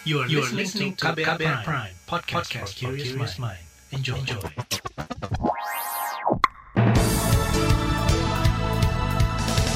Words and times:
You 0.00 0.24
are, 0.24 0.28
you 0.32 0.40
are 0.40 0.48
listening 0.56 0.96
to 0.96 1.12
KBR, 1.12 1.36
KBR 1.36 1.60
Prime, 1.60 1.60
Prime 1.60 1.94
podcast, 2.08 2.48
podcast 2.48 2.72
for 2.80 2.96
curious 2.96 3.36
mind. 3.36 3.60
Enjoy. 3.92 4.16
Enjoy. 4.16 4.40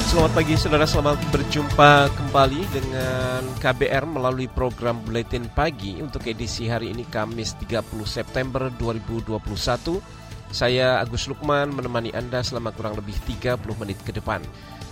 Selamat 0.09 0.33
pagi 0.33 0.57
saudara, 0.57 0.89
selamat 0.89 1.21
berjumpa 1.29 2.09
kembali 2.09 2.61
dengan 2.73 3.45
KBR 3.61 4.09
melalui 4.09 4.49
program 4.49 5.05
Buletin 5.05 5.45
Pagi 5.53 6.01
untuk 6.01 6.25
edisi 6.25 6.73
hari 6.73 6.97
ini 6.97 7.05
Kamis 7.05 7.53
30 7.61 7.85
September 8.09 8.73
2021. 8.81 9.45
Saya 10.49 11.05
Agus 11.05 11.29
Lukman 11.29 11.69
menemani 11.69 12.17
Anda 12.17 12.41
selama 12.41 12.73
kurang 12.73 12.97
lebih 12.97 13.13
30 13.29 13.61
menit 13.77 14.01
ke 14.01 14.17
depan. 14.17 14.41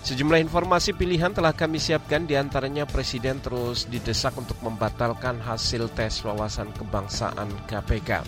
Sejumlah 0.03 0.43
informasi 0.43 0.99
pilihan 0.99 1.31
telah 1.31 1.55
kami 1.55 1.79
siapkan 1.79 2.27
di 2.27 2.35
antaranya 2.35 2.83
Presiden 2.83 3.39
terus 3.39 3.87
didesak 3.87 4.35
untuk 4.35 4.59
membatalkan 4.59 5.39
hasil 5.39 5.95
tes 5.95 6.27
wawasan 6.27 6.75
kebangsaan 6.75 7.47
KPK. 7.71 8.27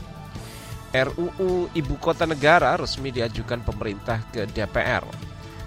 RUU 0.95 1.75
Ibu 1.75 1.95
Kota 1.99 2.31
Negara 2.31 2.79
resmi 2.79 3.11
diajukan 3.11 3.67
pemerintah 3.67 4.23
ke 4.31 4.47
DPR. 4.47 5.03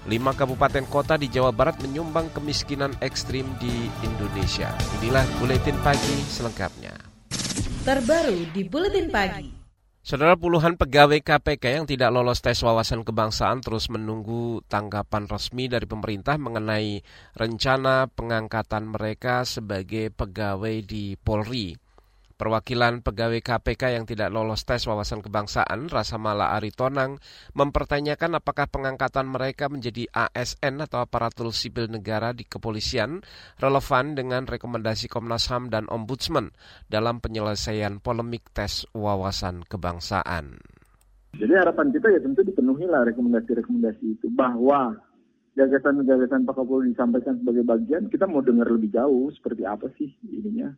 Lima 0.08 0.32
kabupaten 0.32 0.88
kota 0.88 1.20
di 1.20 1.28
Jawa 1.28 1.52
Barat 1.52 1.84
menyumbang 1.84 2.32
kemiskinan 2.32 2.96
ekstrim 3.04 3.44
di 3.60 3.92
Indonesia. 4.00 4.72
Inilah 5.04 5.28
Buletin 5.44 5.76
Pagi 5.84 6.24
selengkapnya. 6.32 6.96
Terbaru 7.84 8.48
di 8.56 8.64
Buletin 8.64 9.12
Pagi. 9.12 9.57
Saudara 10.08 10.40
puluhan 10.40 10.80
pegawai 10.80 11.20
KPK 11.20 11.84
yang 11.84 11.84
tidak 11.84 12.16
lolos 12.16 12.40
tes 12.40 12.56
wawasan 12.64 13.04
kebangsaan 13.04 13.60
terus 13.60 13.92
menunggu 13.92 14.64
tanggapan 14.72 15.28
resmi 15.28 15.68
dari 15.68 15.84
pemerintah 15.84 16.40
mengenai 16.40 17.04
rencana 17.36 18.08
pengangkatan 18.08 18.88
mereka 18.88 19.44
sebagai 19.44 20.08
pegawai 20.16 20.80
di 20.88 21.20
Polri. 21.20 21.76
Perwakilan 22.38 23.02
pegawai 23.02 23.42
KPK 23.42 23.98
yang 23.98 24.06
tidak 24.06 24.30
lolos 24.30 24.62
tes 24.62 24.86
wawasan 24.86 25.26
kebangsaan, 25.26 25.90
Rasa 25.90 26.22
Mala 26.22 26.54
Aritonang, 26.54 27.18
mempertanyakan 27.58 28.38
apakah 28.38 28.70
pengangkatan 28.70 29.26
mereka 29.26 29.74
menjadi 29.74 30.06
ASN 30.14 30.86
atau 30.86 31.02
aparatur 31.02 31.50
sipil 31.50 31.90
negara 31.90 32.38
di 32.38 32.46
kepolisian 32.46 33.26
relevan 33.58 34.14
dengan 34.14 34.46
rekomendasi 34.46 35.10
Komnas 35.10 35.50
HAM 35.50 35.74
dan 35.74 35.90
Ombudsman 35.90 36.54
dalam 36.86 37.26
penyelesaian 37.26 37.98
polemik 38.06 38.54
tes 38.54 38.86
wawasan 38.94 39.66
kebangsaan. 39.66 40.62
Jadi 41.42 41.54
harapan 41.58 41.90
kita 41.90 42.14
ya 42.14 42.22
tentu 42.22 42.46
dipenuhilah 42.46 43.02
rekomendasi-rekomendasi 43.18 44.06
itu 44.14 44.30
bahwa 44.30 44.94
gagasan-gagasan 45.58 46.46
Pak 46.46 46.54
Kapolri 46.54 46.94
disampaikan 46.94 47.42
sebagai 47.42 47.66
bagian, 47.66 48.14
kita 48.14 48.30
mau 48.30 48.46
dengar 48.46 48.70
lebih 48.70 48.94
jauh 48.94 49.34
seperti 49.34 49.66
apa 49.66 49.90
sih 49.98 50.14
ininya 50.22 50.70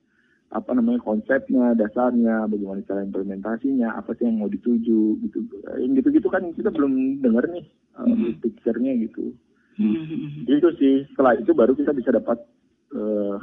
apa 0.50 0.74
namanya 0.74 0.98
konsepnya, 1.06 1.78
dasarnya, 1.78 2.50
bagaimana 2.50 2.82
cara 2.90 3.06
implementasinya, 3.06 3.94
apa 3.94 4.18
sih 4.18 4.26
yang 4.26 4.42
mau 4.42 4.50
dituju 4.50 5.22
gitu. 5.22 5.38
Yang 5.78 6.02
gitu-gitu 6.02 6.28
kan 6.34 6.50
kita 6.58 6.74
belum 6.74 7.22
dengar 7.22 7.46
nih 7.54 7.66
uh, 8.02 8.34
picture-nya 8.42 8.98
gitu. 9.06 9.38
Mm-hmm. 9.78 10.50
Itu 10.50 10.70
sih 10.82 11.06
setelah 11.14 11.38
itu 11.38 11.54
baru 11.54 11.78
kita 11.78 11.94
bisa 11.94 12.10
dapat 12.10 12.42
uh, 12.98 13.38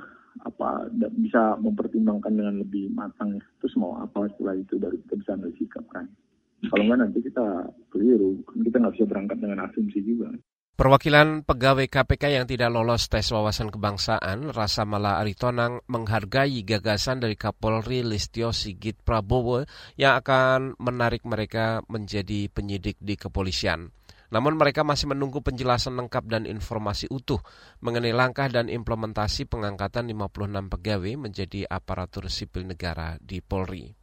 apa 0.44 0.92
bisa 1.16 1.56
mempertimbangkan 1.56 2.34
dengan 2.34 2.60
lebih 2.60 2.92
matang 2.92 3.40
terus 3.62 3.72
mau 3.80 3.96
apa 3.96 4.28
setelah 4.36 4.52
itu 4.58 4.76
baru 4.76 5.00
kita 5.06 5.14
bisa 5.16 5.30
ambil 5.38 5.52
sikap 5.56 5.84
kan. 5.88 6.10
Kalau 6.66 6.82
nggak 6.88 7.00
nanti 7.00 7.18
kita 7.22 7.70
keliru, 7.94 8.42
kita 8.50 8.76
nggak 8.82 8.94
bisa 8.98 9.06
berangkat 9.06 9.38
dengan 9.38 9.64
asumsi 9.68 10.02
juga. 10.02 10.34
Perwakilan 10.76 11.40
pegawai 11.40 11.88
KPK 11.88 12.36
yang 12.36 12.44
tidak 12.44 12.68
lolos 12.68 13.08
tes 13.08 13.24
wawasan 13.32 13.72
kebangsaan, 13.72 14.52
Rasa 14.52 14.84
Mala 14.84 15.16
Aritonang 15.24 15.80
menghargai 15.88 16.68
gagasan 16.68 17.16
dari 17.16 17.32
Kapolri 17.32 18.04
Listio 18.04 18.52
Sigit 18.52 19.00
Prabowo 19.00 19.64
yang 19.96 20.20
akan 20.20 20.76
menarik 20.76 21.24
mereka 21.24 21.80
menjadi 21.88 22.52
penyidik 22.52 23.00
di 23.00 23.16
kepolisian. 23.16 23.88
Namun 24.28 24.60
mereka 24.60 24.84
masih 24.84 25.08
menunggu 25.08 25.40
penjelasan 25.40 25.96
lengkap 25.96 26.28
dan 26.28 26.44
informasi 26.44 27.08
utuh 27.08 27.40
mengenai 27.80 28.12
langkah 28.12 28.52
dan 28.52 28.68
implementasi 28.68 29.48
pengangkatan 29.48 30.12
56 30.12 30.76
pegawai 30.76 31.12
menjadi 31.16 31.64
aparatur 31.72 32.28
sipil 32.28 32.68
negara 32.68 33.16
di 33.16 33.40
Polri. 33.40 33.95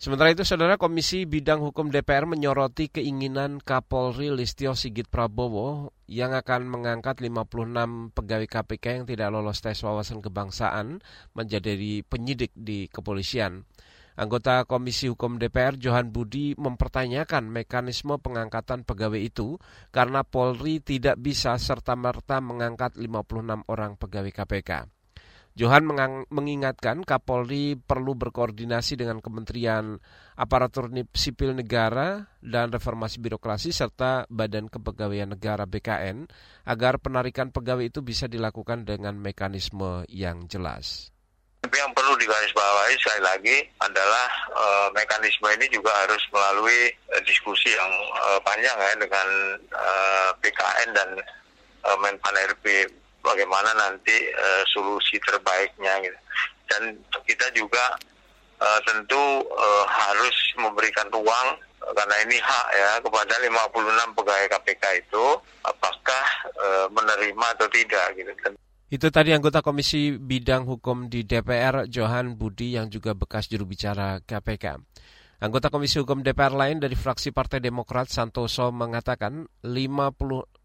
Sementara 0.00 0.32
itu, 0.32 0.48
Saudara 0.48 0.80
Komisi 0.80 1.28
Bidang 1.28 1.60
Hukum 1.60 1.92
DPR 1.92 2.24
menyoroti 2.24 2.88
keinginan 2.88 3.60
Kapolri 3.60 4.32
Listio 4.32 4.72
Sigit 4.72 5.04
Prabowo 5.04 5.92
yang 6.08 6.32
akan 6.32 6.72
mengangkat 6.72 7.20
56 7.20 8.16
pegawai 8.16 8.48
KPK 8.48 8.84
yang 8.96 9.04
tidak 9.04 9.28
lolos 9.28 9.60
tes 9.60 9.76
wawasan 9.84 10.24
kebangsaan 10.24 11.04
menjadi 11.36 12.00
penyidik 12.08 12.48
di 12.56 12.88
kepolisian. 12.88 13.68
Anggota 14.16 14.64
Komisi 14.64 15.12
Hukum 15.12 15.36
DPR 15.36 15.76
Johan 15.76 16.08
Budi 16.16 16.56
mempertanyakan 16.56 17.52
mekanisme 17.52 18.16
pengangkatan 18.16 18.88
pegawai 18.88 19.20
itu 19.20 19.60
karena 19.92 20.24
Polri 20.24 20.80
tidak 20.80 21.20
bisa 21.20 21.60
serta-merta 21.60 22.40
mengangkat 22.40 22.96
56 22.96 23.68
orang 23.68 24.00
pegawai 24.00 24.32
KPK. 24.32 24.99
Johan 25.58 25.82
mengingatkan 26.30 27.02
Kapolri 27.02 27.74
perlu 27.74 28.14
berkoordinasi 28.14 28.94
dengan 28.94 29.18
Kementerian 29.18 29.98
Aparatur 30.38 30.86
Sipil 31.10 31.58
Negara 31.58 32.30
dan 32.38 32.70
Reformasi 32.70 33.18
Birokrasi 33.18 33.74
serta 33.74 34.30
Badan 34.30 34.70
Kepegawaian 34.70 35.34
Negara 35.34 35.66
BKN 35.66 36.30
agar 36.70 37.02
penarikan 37.02 37.50
pegawai 37.50 37.90
itu 37.90 38.00
bisa 38.00 38.30
dilakukan 38.30 38.86
dengan 38.86 39.18
mekanisme 39.18 40.06
yang 40.06 40.46
jelas. 40.46 41.10
Tapi 41.60 41.76
yang 41.76 41.92
perlu 41.92 42.16
digarisbawahi 42.16 42.96
sekali 42.96 43.20
lagi 43.20 43.56
adalah 43.84 44.28
e, 44.48 44.66
mekanisme 44.96 45.44
ini 45.60 45.68
juga 45.68 45.92
harus 45.92 46.22
melalui 46.32 46.88
e, 46.88 47.14
diskusi 47.28 47.68
yang 47.68 47.92
e, 48.16 48.28
panjang 48.40 48.78
ya 48.80 48.94
dengan 48.96 49.28
e, 49.68 49.92
BKN 50.40 50.88
dan 50.96 51.10
e, 51.84 51.90
Menpan 52.00 52.36
RB 52.56 52.64
bagaimana 53.20 53.70
nanti 53.76 54.16
uh, 54.32 54.62
solusi 54.72 55.16
terbaiknya 55.22 56.00
gitu. 56.04 56.18
Dan 56.70 56.82
kita 57.26 57.46
juga 57.52 57.96
uh, 58.60 58.80
tentu 58.86 59.44
uh, 59.48 59.84
harus 59.88 60.36
memberikan 60.60 61.08
ruang 61.10 61.58
karena 61.80 62.16
ini 62.28 62.36
hak 62.36 62.66
ya 62.76 62.90
kepada 63.00 63.34
56 63.40 64.16
pegawai 64.20 64.46
KPK 64.52 64.84
itu 65.00 65.26
apakah 65.64 66.24
uh, 66.60 66.86
menerima 66.92 67.46
atau 67.56 67.68
tidak 67.72 68.06
gitu. 68.14 68.32
Itu 68.90 69.06
tadi 69.14 69.30
anggota 69.30 69.62
Komisi 69.62 70.18
Bidang 70.18 70.66
Hukum 70.66 71.06
di 71.06 71.22
DPR 71.22 71.86
Johan 71.86 72.34
Budi 72.34 72.74
yang 72.74 72.90
juga 72.90 73.14
bekas 73.14 73.46
juru 73.46 73.62
bicara 73.62 74.18
KPK. 74.18 74.82
Anggota 75.40 75.72
Komisi 75.72 75.96
Hukum 76.02 76.20
DPR 76.20 76.52
lain 76.52 76.82
dari 76.82 76.92
fraksi 76.98 77.32
Partai 77.32 77.64
Demokrat 77.64 78.12
Santoso 78.12 78.68
mengatakan 78.74 79.48
56 79.64 80.59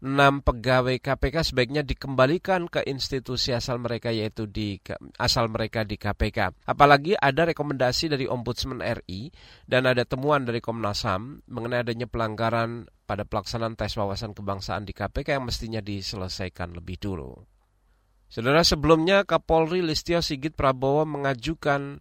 enam 0.00 0.40
pegawai 0.40 0.96
KPK 0.96 1.52
sebaiknya 1.52 1.84
dikembalikan 1.84 2.72
ke 2.72 2.80
institusi 2.88 3.52
asal 3.52 3.76
mereka 3.76 4.08
yaitu 4.08 4.48
di 4.48 4.80
asal 5.20 5.52
mereka 5.52 5.84
di 5.84 6.00
KPK. 6.00 6.64
Apalagi 6.64 7.16
ada 7.20 7.44
rekomendasi 7.44 8.08
dari 8.08 8.24
Ombudsman 8.24 8.80
RI 8.80 9.28
dan 9.68 9.84
ada 9.84 10.08
temuan 10.08 10.48
dari 10.48 10.64
Komnas 10.64 11.04
HAM 11.04 11.44
mengenai 11.52 11.84
adanya 11.84 12.08
pelanggaran 12.08 12.88
pada 13.04 13.28
pelaksanaan 13.28 13.76
tes 13.76 13.92
wawasan 14.00 14.32
kebangsaan 14.32 14.88
di 14.88 14.96
KPK 14.96 15.36
yang 15.36 15.44
mestinya 15.44 15.80
diselesaikan 15.84 16.72
lebih 16.72 16.96
dulu. 16.96 17.36
Saudara 18.30 18.62
sebelumnya 18.62 19.26
Kapolri 19.26 19.82
Listio 19.82 20.22
Sigit 20.22 20.54
Prabowo 20.54 21.02
mengajukan 21.02 21.98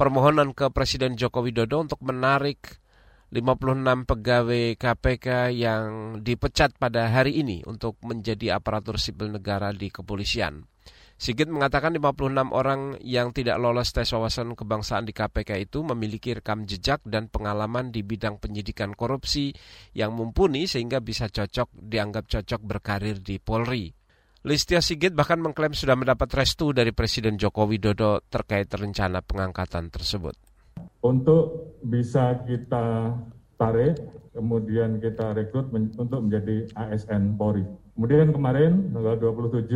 permohonan 0.00 0.56
ke 0.56 0.72
Presiden 0.72 1.14
Joko 1.14 1.44
Widodo 1.44 1.84
untuk 1.84 2.00
menarik 2.00 2.80
56 3.28 4.08
pegawai 4.08 4.80
KPK 4.80 5.52
yang 5.52 6.16
dipecat 6.24 6.72
pada 6.80 7.12
hari 7.12 7.44
ini 7.44 7.60
untuk 7.68 8.00
menjadi 8.00 8.56
aparatur 8.56 8.96
sipil 8.96 9.28
negara 9.28 9.68
di 9.76 9.92
kepolisian. 9.92 10.64
Sigit 11.18 11.50
mengatakan 11.50 11.92
56 11.92 12.56
orang 12.56 12.96
yang 13.04 13.36
tidak 13.36 13.60
lolos 13.60 13.92
tes 13.92 14.08
wawasan 14.16 14.56
kebangsaan 14.56 15.04
di 15.04 15.12
KPK 15.12 15.60
itu 15.68 15.84
memiliki 15.84 16.32
rekam 16.32 16.64
jejak 16.64 17.04
dan 17.04 17.28
pengalaman 17.28 17.92
di 17.92 18.00
bidang 18.00 18.40
penyidikan 18.40 18.96
korupsi 18.96 19.52
yang 19.92 20.16
mumpuni 20.16 20.64
sehingga 20.64 21.04
bisa 21.04 21.28
cocok 21.28 21.68
dianggap 21.74 22.32
cocok 22.32 22.60
berkarir 22.64 23.20
di 23.20 23.36
Polri. 23.42 23.92
Listia 24.46 24.80
Sigit 24.80 25.12
bahkan 25.12 25.42
mengklaim 25.42 25.76
sudah 25.76 25.98
mendapat 25.98 26.32
restu 26.32 26.72
dari 26.72 26.96
Presiden 26.96 27.36
Joko 27.36 27.68
Widodo 27.68 28.24
terkait 28.30 28.72
rencana 28.72 29.20
pengangkatan 29.20 29.92
tersebut 29.92 30.47
untuk 31.02 31.74
bisa 31.82 32.42
kita 32.46 33.14
tarik, 33.58 33.98
kemudian 34.34 35.02
kita 35.02 35.34
rekrut 35.34 35.70
men 35.74 35.90
untuk 35.98 36.26
menjadi 36.26 36.70
ASN 36.74 37.34
Polri. 37.38 37.66
Kemudian 37.98 38.30
kemarin 38.30 38.94
tanggal 38.94 39.18
27 39.34 39.66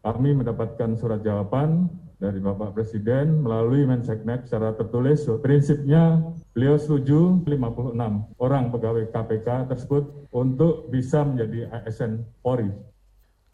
kami 0.00 0.30
mendapatkan 0.32 0.96
surat 0.96 1.20
jawaban 1.20 1.92
dari 2.18 2.40
Bapak 2.42 2.74
Presiden 2.74 3.44
melalui 3.44 3.84
Menseknek 3.84 4.48
secara 4.48 4.74
tertulis. 4.74 5.22
Prinsipnya 5.44 6.18
beliau 6.56 6.80
setuju 6.80 7.44
56 7.46 8.40
orang 8.40 8.64
pegawai 8.74 9.04
KPK 9.12 9.70
tersebut 9.70 10.04
untuk 10.32 10.88
bisa 10.88 11.22
menjadi 11.22 11.70
ASN 11.70 12.24
Polri. 12.42 12.72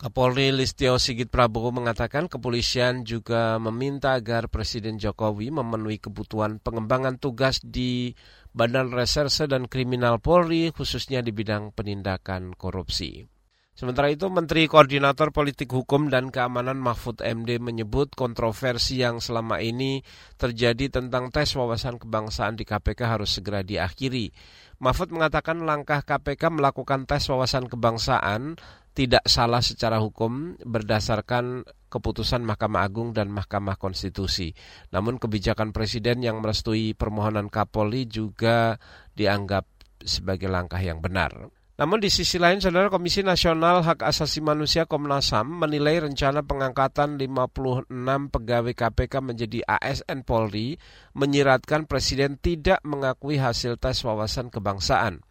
Kapolri 0.04 0.52
Listio 0.52 1.00
Sigit 1.00 1.32
Prabowo 1.32 1.72
mengatakan 1.72 2.28
kepolisian 2.28 3.08
juga 3.08 3.56
meminta 3.56 4.12
agar 4.12 4.52
Presiden 4.52 5.00
Jokowi 5.00 5.48
memenuhi 5.48 5.96
kebutuhan 5.96 6.60
pengembangan 6.60 7.16
tugas 7.16 7.64
di 7.64 8.12
Badan 8.52 8.92
Reserse 8.92 9.48
dan 9.48 9.64
Kriminal 9.64 10.20
Polri 10.20 10.68
khususnya 10.76 11.24
di 11.24 11.32
bidang 11.32 11.72
penindakan 11.72 12.52
korupsi. 12.52 13.24
Sementara 13.72 14.12
itu, 14.12 14.28
Menteri 14.28 14.68
Koordinator 14.68 15.32
Politik 15.32 15.72
Hukum 15.72 16.12
dan 16.12 16.28
Keamanan 16.28 16.76
Mahfud 16.76 17.24
MD 17.24 17.56
menyebut 17.56 18.12
kontroversi 18.12 19.00
yang 19.00 19.24
selama 19.24 19.64
ini 19.64 20.04
terjadi 20.36 21.00
tentang 21.00 21.32
tes 21.32 21.56
wawasan 21.56 21.96
kebangsaan 21.96 22.60
di 22.60 22.68
KPK 22.68 23.08
harus 23.08 23.40
segera 23.40 23.64
diakhiri. 23.64 24.36
Mahfud 24.84 25.16
mengatakan 25.16 25.64
langkah 25.64 26.04
KPK 26.04 26.52
melakukan 26.54 27.08
tes 27.08 27.24
wawasan 27.26 27.72
kebangsaan 27.72 28.60
tidak 28.94 29.26
salah 29.26 29.58
secara 29.58 29.98
hukum 29.98 30.54
berdasarkan 30.62 31.66
keputusan 31.90 32.46
Mahkamah 32.46 32.86
Agung 32.86 33.10
dan 33.10 33.30
Mahkamah 33.30 33.74
Konstitusi. 33.74 34.54
Namun 34.94 35.18
kebijakan 35.18 35.74
Presiden 35.74 36.22
yang 36.22 36.38
merestui 36.38 36.94
permohonan 36.94 37.50
Kapolri 37.50 38.06
juga 38.06 38.78
dianggap 39.18 39.66
sebagai 40.02 40.46
langkah 40.46 40.78
yang 40.78 41.02
benar. 41.02 41.50
Namun 41.74 41.98
di 41.98 42.06
sisi 42.06 42.38
lain, 42.38 42.62
Saudara 42.62 42.86
Komisi 42.86 43.26
Nasional 43.26 43.82
Hak 43.82 44.06
Asasi 44.06 44.38
Manusia 44.38 44.86
Komnas 44.86 45.34
HAM 45.34 45.58
menilai 45.58 46.06
rencana 46.06 46.46
pengangkatan 46.46 47.18
56 47.18 47.90
pegawai 48.30 48.74
KPK 48.78 49.14
menjadi 49.18 49.58
ASN 49.66 50.22
Polri 50.22 50.78
menyiratkan 51.18 51.90
Presiden 51.90 52.38
tidak 52.38 52.78
mengakui 52.86 53.42
hasil 53.42 53.74
tes 53.82 53.98
wawasan 54.06 54.54
kebangsaan. 54.54 55.26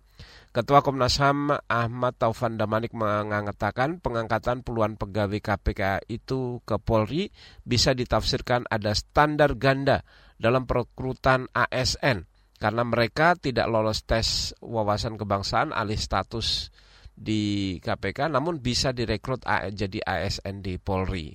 Ketua 0.54 0.86
Komnas 0.86 1.18
HAM 1.18 1.50
Ahmad 1.66 2.14
Taufan 2.22 2.62
Damanik 2.62 2.94
mengatakan 2.94 3.98
pengangkatan 3.98 4.62
puluhan 4.62 5.02
pegawai 5.02 5.42
KPK 5.42 6.06
itu 6.06 6.62
ke 6.62 6.78
Polri 6.78 7.34
bisa 7.66 7.98
ditafsirkan 7.98 8.70
ada 8.70 8.94
standar 8.94 9.58
ganda 9.58 10.06
dalam 10.38 10.70
perekrutan 10.70 11.50
ASN 11.58 12.30
karena 12.62 12.84
mereka 12.86 13.34
tidak 13.34 13.66
lolos 13.66 14.06
tes 14.06 14.54
wawasan 14.62 15.18
kebangsaan 15.18 15.74
alih 15.74 15.98
status 15.98 16.70
di 17.18 17.82
KPK 17.82 18.30
namun 18.30 18.62
bisa 18.62 18.94
direkrut 18.94 19.42
jadi 19.74 20.06
ASN 20.06 20.62
di 20.62 20.78
Polri. 20.78 21.34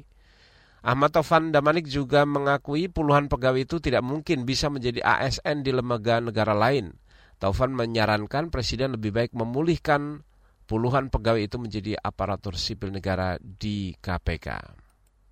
Ahmad 0.86 1.10
Taufan 1.10 1.50
Damanik 1.50 1.90
juga 1.90 2.22
mengakui 2.22 2.86
puluhan 2.86 3.26
pegawai 3.26 3.66
itu 3.66 3.82
tidak 3.82 4.06
mungkin 4.06 4.46
bisa 4.46 4.70
menjadi 4.70 5.02
ASN 5.02 5.66
di 5.66 5.74
lembaga 5.74 6.22
negara 6.22 6.54
lain 6.54 6.94
Taufan 7.38 7.70
menyarankan 7.70 8.50
Presiden 8.50 8.98
lebih 8.98 9.14
baik 9.14 9.32
memulihkan 9.34 10.26
puluhan 10.66 11.08
pegawai 11.08 11.46
itu 11.46 11.56
menjadi 11.56 11.94
aparatur 11.96 12.58
sipil 12.58 12.90
negara 12.90 13.38
di 13.38 13.94
KPK. 13.94 14.48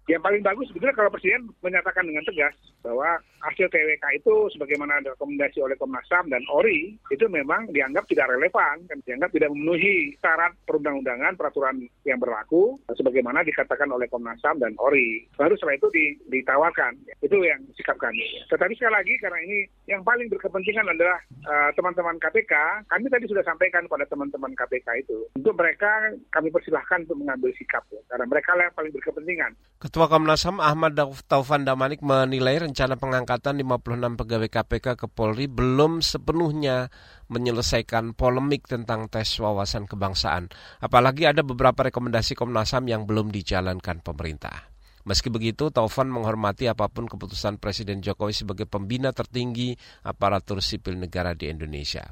Yang 0.07 0.23
paling 0.23 0.43
bagus 0.47 0.71
sebetulnya 0.71 0.95
kalau 0.95 1.11
Presiden 1.11 1.51
menyatakan 1.67 2.07
dengan 2.07 2.23
tegas 2.23 2.55
bahwa 2.87 3.19
hasil 3.43 3.67
TWK 3.67 4.05
itu 4.23 4.35
sebagaimana 4.55 5.03
rekomendasi 5.03 5.59
oleh 5.59 5.75
Komnas 5.75 6.07
HAM 6.07 6.31
dan 6.31 6.47
ORI 6.47 6.95
itu 7.11 7.27
memang 7.27 7.67
dianggap 7.75 8.07
tidak 8.07 8.31
relevan, 8.31 8.87
kan 8.87 8.99
dianggap 9.03 9.35
tidak 9.35 9.51
memenuhi 9.51 10.15
syarat 10.23 10.55
perundang-undangan 10.63 11.35
peraturan 11.35 11.91
yang 12.07 12.23
berlaku 12.23 12.79
sebagaimana 12.95 13.43
dikatakan 13.43 13.91
oleh 13.91 14.07
Komnas 14.07 14.39
HAM 14.47 14.63
dan 14.63 14.79
ORI. 14.79 15.27
Baru 15.35 15.59
setelah 15.59 15.75
itu 15.75 15.91
ditawarkan. 16.31 16.95
Itu 17.19 17.43
yang 17.43 17.67
sikap 17.75 17.99
kami. 17.99 18.47
Tetapi 18.47 18.79
sekali 18.79 18.95
lagi 18.95 19.15
karena 19.19 19.43
ini 19.43 19.67
yang 19.91 20.07
paling 20.07 20.31
berkepentingan 20.31 20.87
adalah 20.87 21.19
uh, 21.51 21.71
teman-teman 21.75 22.23
KPK, 22.23 22.55
kami 22.87 23.11
tadi 23.11 23.27
sudah 23.27 23.43
sampaikan 23.43 23.91
pada 23.91 24.07
teman-teman 24.07 24.55
KPK 24.55 25.03
itu. 25.03 25.27
Untuk 25.35 25.59
mereka 25.59 26.15
kami 26.31 26.55
persilahkan 26.55 27.03
untuk 27.11 27.19
mengambil 27.19 27.51
sikap 27.59 27.83
ya, 27.91 27.99
karena 28.07 28.27
mereka 28.31 28.55
yang 28.55 28.75
paling 28.79 28.95
berkepentingan. 28.95 29.51
Ketua 29.97 30.13
Komnas 30.13 30.45
HAM 30.45 30.61
Ahmad 30.61 30.93
Taufan 31.25 31.65
Damanik 31.65 32.05
menilai 32.05 32.61
rencana 32.61 33.01
pengangkatan 33.01 33.57
56 33.65 34.21
pegawai 34.21 34.51
KPK 34.53 34.87
ke 34.93 35.07
Polri 35.09 35.49
belum 35.49 36.05
sepenuhnya 36.05 36.93
menyelesaikan 37.33 38.13
polemik 38.13 38.69
tentang 38.69 39.09
tes 39.09 39.25
wawasan 39.41 39.89
kebangsaan. 39.89 40.53
Apalagi 40.85 41.25
ada 41.25 41.41
beberapa 41.41 41.89
rekomendasi 41.89 42.37
Komnas 42.37 42.77
HAM 42.77 42.93
yang 42.93 43.03
belum 43.09 43.33
dijalankan 43.33 44.05
pemerintah. 44.05 44.69
Meski 45.09 45.33
begitu, 45.33 45.73
Taufan 45.73 46.13
menghormati 46.13 46.69
apa 46.69 46.93
pun 46.93 47.09
keputusan 47.09 47.57
Presiden 47.57 48.05
Jokowi 48.05 48.37
sebagai 48.37 48.69
pembina 48.69 49.17
tertinggi 49.17 49.81
aparatur 50.05 50.61
sipil 50.61 51.01
negara 51.01 51.33
di 51.33 51.49
Indonesia. 51.49 52.05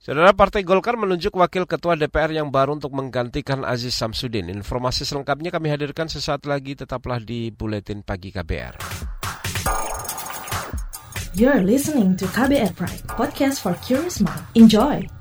Saudara 0.00 0.32
Partai 0.32 0.64
Golkar 0.64 0.96
menunjuk 0.96 1.36
Wakil 1.36 1.68
Ketua 1.68 1.92
DPR 1.92 2.32
yang 2.32 2.48
baru 2.48 2.72
untuk 2.72 2.88
menggantikan 2.96 3.68
Aziz 3.68 3.92
Samsudin. 4.00 4.48
Informasi 4.48 5.04
selengkapnya 5.04 5.52
kami 5.52 5.68
hadirkan 5.68 6.08
sesaat 6.08 6.48
lagi, 6.48 6.72
tetaplah 6.72 7.20
di 7.20 7.52
Buletin 7.52 8.00
Pagi 8.00 8.32
KBR. 8.32 8.80
You're 11.36 11.60
listening 11.60 12.16
to 12.16 12.24
KBR 12.32 12.72
Pride, 12.80 13.04
podcast 13.12 13.60
for 13.60 13.76
curious 13.84 14.24
mind. 14.24 14.40
Enjoy! 14.56 15.19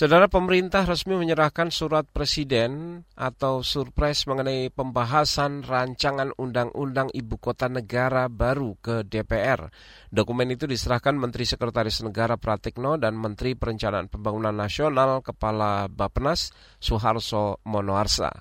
Saudara 0.00 0.32
pemerintah 0.32 0.88
resmi 0.88 1.12
menyerahkan 1.12 1.68
surat 1.68 2.08
presiden 2.08 3.04
atau 3.20 3.60
surprise 3.60 4.24
mengenai 4.24 4.72
pembahasan 4.72 5.60
rancangan 5.60 6.32
undang-undang 6.40 7.12
ibu 7.12 7.36
kota 7.36 7.68
negara 7.68 8.32
baru 8.32 8.80
ke 8.80 9.04
DPR. 9.04 9.68
Dokumen 10.08 10.56
itu 10.56 10.64
diserahkan 10.64 11.12
Menteri 11.12 11.44
Sekretaris 11.44 12.00
Negara 12.00 12.40
Pratikno 12.40 12.96
dan 12.96 13.12
Menteri 13.12 13.52
Perencanaan 13.52 14.08
Pembangunan 14.08 14.56
Nasional 14.56 15.20
Kepala 15.20 15.84
Bappenas 15.92 16.48
Suharso 16.80 17.60
Monoarsa. 17.68 18.32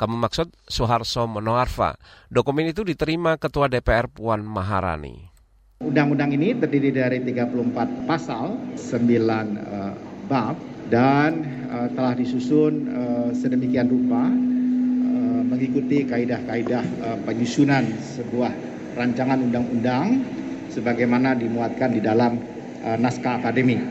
Kamu 0.00 0.16
maksud 0.16 0.48
Suharso 0.64 1.28
Monoarfa. 1.28 2.00
Dokumen 2.32 2.72
itu 2.72 2.88
diterima 2.88 3.36
Ketua 3.36 3.68
DPR 3.68 4.08
Puan 4.08 4.40
Maharani. 4.40 5.28
Undang-undang 5.84 6.32
ini 6.32 6.56
terdiri 6.56 6.88
dari 6.88 7.20
34 7.20 8.08
pasal, 8.08 8.56
9 8.80 8.80
uh, 8.80 9.92
bab, 10.24 10.56
dan 10.86 11.42
uh, 11.66 11.88
telah 11.94 12.14
disusun 12.14 12.74
uh, 12.90 13.28
sedemikian 13.34 13.90
rupa 13.90 14.30
uh, 14.30 15.42
mengikuti 15.42 16.06
kaidah-kaidah 16.06 16.84
uh, 17.02 17.18
penyusunan 17.26 17.82
sebuah 18.16 18.52
rancangan 18.94 19.42
undang-undang 19.42 20.22
sebagaimana 20.70 21.34
dimuatkan 21.34 21.90
di 21.94 22.00
dalam 22.00 22.38
uh, 22.86 22.96
naskah 22.96 23.42
akademik. 23.42 23.82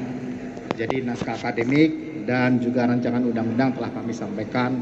Jadi 0.75 1.03
naskah 1.03 1.35
akademik 1.39 2.23
dan 2.27 2.59
juga 2.59 2.89
rancangan 2.89 3.23
undang-undang 3.23 3.75
telah 3.75 3.91
kami 3.91 4.11
sampaikan 4.11 4.79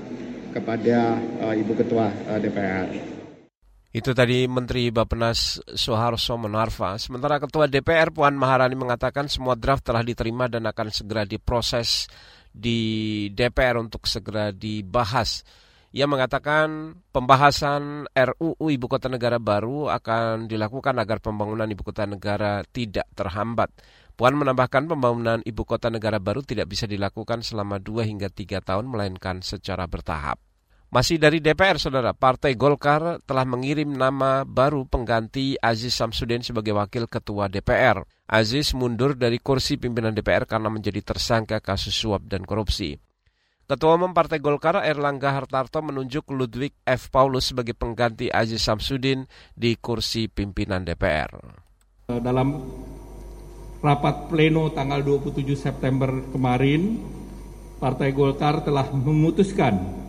kepada 0.53 1.17
uh, 1.41 1.53
Ibu 1.53 1.73
Ketua 1.81 2.07
uh, 2.29 2.39
DPR. 2.39 3.12
Itu 3.93 4.17
tadi 4.17 4.49
Menteri 4.49 4.89
Bapenas 4.89 5.61
Soeharto 5.69 6.33
Monarfa. 6.33 6.97
Sementara 6.97 7.37
Ketua 7.37 7.69
DPR 7.69 8.09
Puan 8.09 8.33
Maharani 8.33 8.73
mengatakan 8.73 9.29
semua 9.29 9.53
draft 9.53 9.85
telah 9.85 10.01
diterima 10.01 10.49
dan 10.49 10.65
akan 10.65 10.89
segera 10.89 11.29
diproses 11.29 12.09
di 12.49 13.29
DPR 13.29 13.77
untuk 13.77 14.09
segera 14.09 14.49
dibahas. 14.49 15.45
Ia 15.93 16.09
mengatakan 16.09 16.97
pembahasan 17.13 18.09
RUU 18.09 18.65
Ibu 18.65 18.89
Kota 18.89 19.13
Negara 19.13 19.37
baru 19.37 19.93
akan 19.93 20.49
dilakukan 20.49 20.97
agar 20.97 21.21
pembangunan 21.21 21.69
Ibu 21.69 21.85
Kota 21.85 22.09
Negara 22.09 22.65
tidak 22.65 23.05
terhambat. 23.13 23.69
Puan 24.17 24.33
menambahkan 24.33 24.89
pembangunan 24.89 25.45
Ibu 25.45 25.69
Kota 25.69 25.93
Negara 25.93 26.17
baru 26.17 26.41
tidak 26.41 26.65
bisa 26.65 26.89
dilakukan 26.89 27.45
selama 27.45 27.77
dua 27.77 28.09
hingga 28.09 28.33
tiga 28.33 28.57
tahun 28.57 28.89
melainkan 28.89 29.45
secara 29.45 29.85
bertahap. 29.85 30.41
Masih 30.93 31.17
dari 31.17 31.41
DPR, 31.41 31.81
Saudara, 31.81 32.13
Partai 32.13 32.53
Golkar 32.53 33.17
telah 33.25 33.49
mengirim 33.49 33.97
nama 33.97 34.45
baru 34.45 34.85
pengganti 34.85 35.57
Aziz 35.57 35.97
Samsudin 35.97 36.45
sebagai 36.45 36.69
Wakil 36.77 37.09
Ketua 37.09 37.49
DPR. 37.49 38.05
Aziz 38.29 38.77
mundur 38.77 39.17
dari 39.17 39.41
kursi 39.41 39.81
pimpinan 39.81 40.13
DPR 40.13 40.45
karena 40.45 40.69
menjadi 40.69 41.01
tersangka 41.01 41.65
kasus 41.65 41.97
suap 41.97 42.29
dan 42.29 42.45
korupsi. 42.45 43.01
Ketua 43.65 43.97
Umum 43.97 44.13
Partai 44.13 44.37
Golkar 44.37 44.85
Erlangga 44.85 45.33
Hartarto 45.33 45.81
menunjuk 45.81 46.29
Ludwig 46.29 46.77
F. 46.85 47.09
Paulus 47.09 47.49
sebagai 47.49 47.73
pengganti 47.73 48.29
Aziz 48.29 48.61
Samsudin 48.61 49.25
di 49.57 49.73
kursi 49.81 50.29
pimpinan 50.29 50.85
DPR. 50.85 51.41
Dalam 52.21 52.53
rapat 53.81 54.29
pleno 54.29 54.69
tanggal 54.69 55.01
27 55.01 55.57
September 55.57 56.21
kemarin, 56.29 57.01
Partai 57.81 58.13
Golkar 58.13 58.61
telah 58.61 58.93
memutuskan 58.93 60.02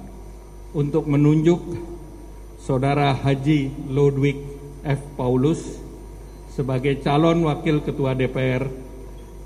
untuk 0.74 1.06
menunjuk 1.06 1.62
Saudara 2.58 3.14
Haji 3.14 3.90
Ludwig 3.94 4.36
F. 4.82 5.00
Paulus 5.14 5.78
sebagai 6.50 6.98
calon 7.00 7.46
wakil 7.46 7.80
ketua 7.86 8.18
DPR 8.18 8.66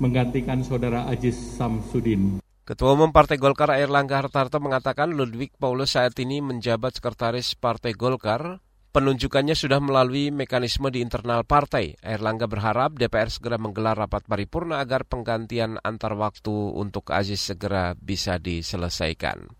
menggantikan 0.01 0.65
Saudara 0.65 1.05
Aziz 1.05 1.37
Samsudin. 1.55 2.41
Ketua 2.65 2.93
Umum 2.93 3.09
Partai 3.09 3.41
Golkar 3.41 3.73
Air 3.73 3.89
Langga 3.89 4.21
Hartarto 4.21 4.61
mengatakan 4.61 5.13
Ludwig 5.13 5.57
Paulus 5.57 5.97
saat 5.97 6.13
ini 6.21 6.37
menjabat 6.37 7.01
sekretaris 7.01 7.57
Partai 7.57 7.97
Golkar. 7.97 8.61
Penunjukannya 8.89 9.53
sudah 9.53 9.77
melalui 9.77 10.33
mekanisme 10.33 10.89
di 10.89 11.01
internal 11.01 11.45
partai. 11.45 11.93
Air 12.01 12.25
Langga 12.25 12.49
berharap 12.49 12.97
DPR 12.97 13.29
segera 13.29 13.61
menggelar 13.61 13.97
rapat 13.97 14.25
paripurna 14.25 14.81
agar 14.81 15.05
penggantian 15.05 15.77
antar 15.81 16.17
waktu 16.17 16.73
untuk 16.73 17.13
Aziz 17.13 17.41
segera 17.41 17.93
bisa 17.93 18.41
diselesaikan. 18.41 19.58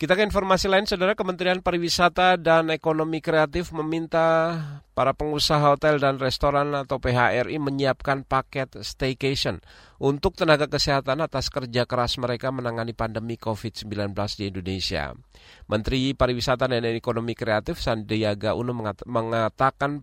Kita 0.00 0.16
ke 0.16 0.24
informasi 0.24 0.72
lain, 0.72 0.88
Saudara 0.88 1.12
Kementerian 1.12 1.60
Pariwisata 1.60 2.40
dan 2.40 2.72
Ekonomi 2.72 3.20
Kreatif 3.20 3.68
meminta 3.76 4.56
para 4.96 5.12
pengusaha 5.12 5.60
hotel 5.60 6.00
dan 6.00 6.16
restoran 6.16 6.72
atau 6.72 6.96
PHRI 6.96 7.60
menyiapkan 7.60 8.24
paket 8.24 8.80
staycation 8.80 9.60
untuk 10.00 10.40
tenaga 10.40 10.72
kesehatan 10.72 11.20
atas 11.20 11.52
kerja 11.52 11.84
keras 11.84 12.16
mereka 12.16 12.48
menangani 12.48 12.96
pandemi 12.96 13.36
COVID-19 13.36 14.16
di 14.40 14.48
Indonesia. 14.48 15.12
Menteri 15.68 16.16
Pariwisata 16.16 16.64
dan 16.64 16.80
Ekonomi 16.96 17.36
Kreatif 17.36 17.84
Sandiaga 17.84 18.56
Uno 18.56 18.72
mengatakan 19.04 20.00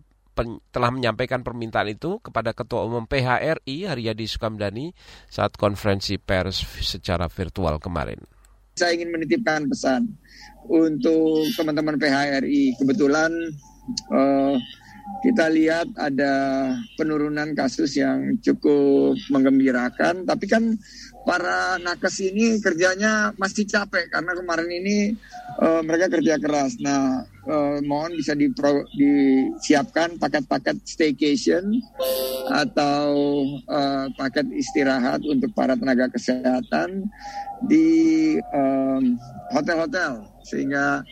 telah 0.70 0.94
menyampaikan 0.94 1.42
permintaan 1.42 1.90
itu 1.90 2.22
kepada 2.22 2.54
Ketua 2.54 2.86
Umum 2.86 3.10
PHRI 3.10 3.90
Haryadi 3.90 4.30
Sukamdani 4.30 4.94
saat 5.26 5.58
konferensi 5.58 6.22
pers 6.22 6.62
secara 6.86 7.26
virtual 7.26 7.82
kemarin 7.82 8.37
saya 8.78 8.94
ingin 8.94 9.10
menitipkan 9.10 9.66
pesan 9.66 10.06
untuk 10.70 11.50
teman-teman 11.58 11.98
PHRI. 11.98 12.78
Kebetulan 12.78 13.34
uh, 14.14 14.54
kita 15.24 15.50
lihat 15.50 15.90
ada 15.98 16.32
penurunan 16.94 17.56
kasus 17.58 17.98
yang 17.98 18.38
cukup 18.38 19.18
menggembirakan, 19.34 20.22
tapi 20.22 20.46
kan 20.46 20.78
para 21.26 21.76
nakes 21.82 22.22
ini 22.22 22.62
kerjanya 22.62 23.34
masih 23.34 23.66
capek 23.66 24.06
karena 24.14 24.32
kemarin 24.38 24.70
ini 24.70 24.96
uh, 25.58 25.82
mereka 25.82 26.06
kerja 26.12 26.38
keras. 26.38 26.78
Nah, 26.78 27.26
uh, 27.48 27.80
mohon 27.82 28.14
bisa 28.14 28.36
dipro, 28.36 28.84
disiapkan 28.94 30.20
paket-paket 30.20 30.76
staycation 30.84 31.80
atau 32.52 33.08
uh, 33.66 34.06
paket 34.14 34.46
istirahat 34.52 35.24
untuk 35.24 35.50
para 35.56 35.74
tenaga 35.74 36.12
kesehatan 36.12 37.08
di 37.66 38.38
hotel-hotel 39.50 40.22
um, 40.22 40.30
sehingga 40.46 41.02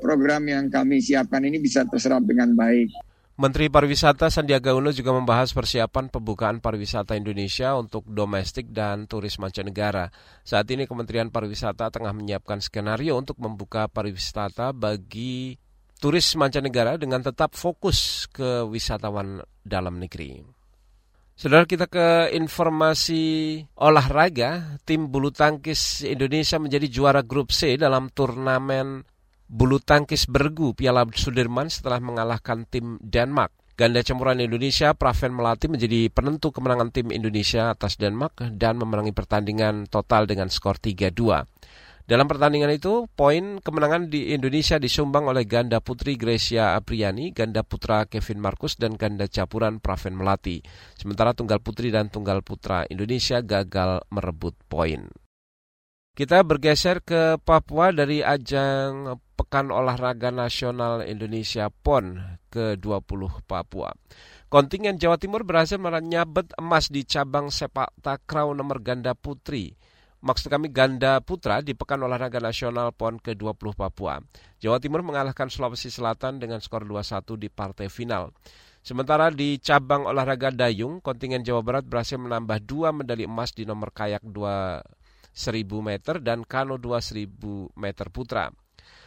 program 0.00 0.48
yang 0.48 0.72
kami 0.72 1.02
siapkan 1.02 1.44
ini 1.44 1.60
bisa 1.60 1.84
terserap 1.84 2.24
dengan 2.24 2.56
baik. 2.56 2.88
Menteri 3.32 3.72
Pariwisata 3.72 4.28
Sandiaga 4.28 4.76
Uno 4.76 4.92
juga 4.92 5.10
membahas 5.10 5.56
persiapan 5.56 6.12
pembukaan 6.12 6.60
pariwisata 6.60 7.16
Indonesia 7.16 7.72
untuk 7.74 8.04
domestik 8.04 8.68
dan 8.70 9.08
turis 9.08 9.40
mancanegara. 9.40 10.12
Saat 10.44 10.68
ini 10.68 10.84
Kementerian 10.84 11.32
Pariwisata 11.32 11.88
tengah 11.88 12.12
menyiapkan 12.12 12.60
skenario 12.60 13.16
untuk 13.16 13.40
membuka 13.40 13.88
pariwisata 13.88 14.76
bagi 14.76 15.56
turis 16.02 16.34
mancanegara 16.34 16.98
dengan 16.98 17.22
tetap 17.22 17.54
fokus 17.54 18.26
ke 18.26 18.66
wisatawan 18.66 19.38
dalam 19.62 20.02
negeri. 20.02 20.42
Saudara 21.38 21.62
kita 21.62 21.86
ke 21.86 22.34
informasi 22.34 23.56
olahraga, 23.78 24.82
tim 24.82 25.06
bulu 25.06 25.30
tangkis 25.30 26.02
Indonesia 26.02 26.58
menjadi 26.58 26.90
juara 26.90 27.22
grup 27.22 27.54
C 27.54 27.78
dalam 27.78 28.10
turnamen 28.10 29.06
bulu 29.46 29.78
tangkis 29.78 30.26
bergu 30.26 30.74
Piala 30.74 31.06
Sudirman 31.08 31.70
setelah 31.70 32.02
mengalahkan 32.02 32.66
tim 32.66 32.98
Denmark. 32.98 33.54
Ganda 33.72 34.04
campuran 34.04 34.36
Indonesia, 34.38 34.92
Praven 34.92 35.32
Melati 35.32 35.66
menjadi 35.66 36.12
penentu 36.12 36.52
kemenangan 36.52 36.92
tim 36.92 37.08
Indonesia 37.08 37.72
atas 37.72 37.96
Denmark 37.96 38.52
dan 38.52 38.76
memenangi 38.76 39.16
pertandingan 39.16 39.88
total 39.88 40.28
dengan 40.28 40.52
skor 40.52 40.76
3-2. 40.76 41.48
Dalam 42.02 42.26
pertandingan 42.26 42.74
itu, 42.74 43.06
poin 43.14 43.62
kemenangan 43.62 44.10
di 44.10 44.34
Indonesia 44.34 44.74
disumbang 44.74 45.30
oleh 45.30 45.46
ganda 45.46 45.78
putri 45.78 46.18
Gracia 46.18 46.74
Apriani, 46.74 47.30
ganda 47.30 47.62
putra 47.62 48.10
Kevin 48.10 48.42
Marcus, 48.42 48.74
dan 48.74 48.98
ganda 48.98 49.30
campuran 49.30 49.78
Praven 49.78 50.18
Melati. 50.18 50.58
Sementara 50.98 51.30
tunggal 51.30 51.62
putri 51.62 51.94
dan 51.94 52.10
tunggal 52.10 52.42
putra 52.42 52.82
Indonesia 52.90 53.38
gagal 53.38 54.02
merebut 54.10 54.58
poin. 54.66 55.06
Kita 56.12 56.44
bergeser 56.44 57.00
ke 57.00 57.40
Papua 57.40 57.88
dari 57.88 58.20
ajang 58.20 59.16
Pekan 59.32 59.72
Olahraga 59.72 60.28
Nasional 60.28 61.00
Indonesia 61.08 61.72
PON 61.72 62.20
ke-20 62.52 63.48
Papua. 63.48 63.96
Kontingen 64.52 65.00
Jawa 65.00 65.16
Timur 65.16 65.48
berhasil 65.48 65.80
menyabet 65.80 66.52
emas 66.60 66.92
di 66.92 67.08
cabang 67.08 67.48
sepak 67.48 67.96
takraw 68.04 68.52
nomor 68.52 68.84
ganda 68.84 69.16
putri. 69.16 69.72
Maksud 70.22 70.54
kami 70.54 70.70
ganda 70.70 71.18
putra 71.18 71.58
di 71.66 71.74
Pekan 71.74 71.98
Olahraga 72.06 72.38
Nasional 72.38 72.94
PON 72.94 73.18
ke-20 73.18 73.74
Papua. 73.74 74.22
Jawa 74.62 74.78
Timur 74.78 75.02
mengalahkan 75.02 75.50
Sulawesi 75.50 75.90
Selatan 75.90 76.38
dengan 76.38 76.62
skor 76.62 76.86
2-1 76.86 77.42
di 77.42 77.50
partai 77.50 77.90
final. 77.90 78.30
Sementara 78.86 79.34
di 79.34 79.58
cabang 79.58 80.06
olahraga 80.06 80.54
dayung, 80.54 81.02
kontingen 81.02 81.42
Jawa 81.42 81.66
Barat 81.66 81.82
berhasil 81.90 82.22
menambah 82.22 82.62
dua 82.62 82.94
medali 82.94 83.26
emas 83.26 83.50
di 83.50 83.66
nomor 83.66 83.90
kayak 83.90 84.22
2 84.22 84.30
1000 85.34 85.66
meter 85.82 86.22
dan 86.22 86.46
kano 86.46 86.78
2000 86.78 87.74
meter 87.74 88.06
putra. 88.14 88.54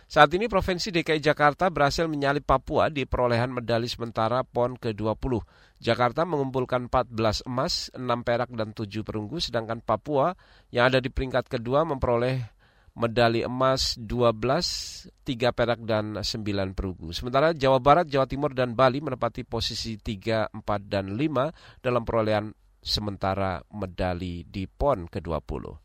Saat 0.06 0.38
ini 0.38 0.46
Provinsi 0.46 0.94
DKI 0.94 1.18
Jakarta 1.18 1.74
berhasil 1.74 2.06
menyalip 2.06 2.46
Papua 2.46 2.94
di 2.94 3.10
perolehan 3.10 3.50
medali 3.50 3.90
sementara 3.90 4.46
PON 4.46 4.78
ke-20. 4.78 5.42
Jakarta 5.82 6.30
mengumpulkan 6.30 6.94
14 6.94 7.50
emas, 7.50 7.90
6 7.98 8.06
perak 8.22 8.54
dan 8.54 8.78
7 8.78 9.02
perunggu, 9.02 9.42
sedangkan 9.42 9.82
Papua 9.82 10.38
yang 10.70 10.94
ada 10.94 11.02
di 11.02 11.10
peringkat 11.10 11.50
kedua 11.50 11.82
memperoleh 11.90 12.38
medali 12.96 13.42
emas 13.42 13.98
12, 13.98 15.10
3 15.26 15.58
perak 15.58 15.82
dan 15.84 16.22
9 16.22 16.78
perunggu. 16.78 17.10
Sementara 17.10 17.52
Jawa 17.58 17.82
Barat, 17.82 18.06
Jawa 18.06 18.30
Timur 18.30 18.54
dan 18.54 18.78
Bali 18.78 19.02
menempati 19.02 19.42
posisi 19.42 19.98
3, 19.98 20.54
4 20.54 20.64
dan 20.86 21.18
5 21.18 21.82
dalam 21.82 22.06
perolehan 22.06 22.54
sementara 22.78 23.58
medali 23.74 24.46
di 24.46 24.70
PON 24.70 25.10
ke-20. 25.10 25.85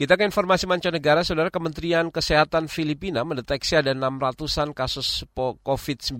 Kita 0.00 0.16
ke 0.16 0.24
informasi 0.24 0.64
mancanegara, 0.64 1.20
Saudara 1.20 1.52
Kementerian 1.52 2.08
Kesehatan 2.08 2.72
Filipina 2.72 3.20
mendeteksi 3.20 3.76
ada 3.76 3.92
600-an 3.92 4.72
kasus 4.72 5.28
COVID-19 5.36 6.16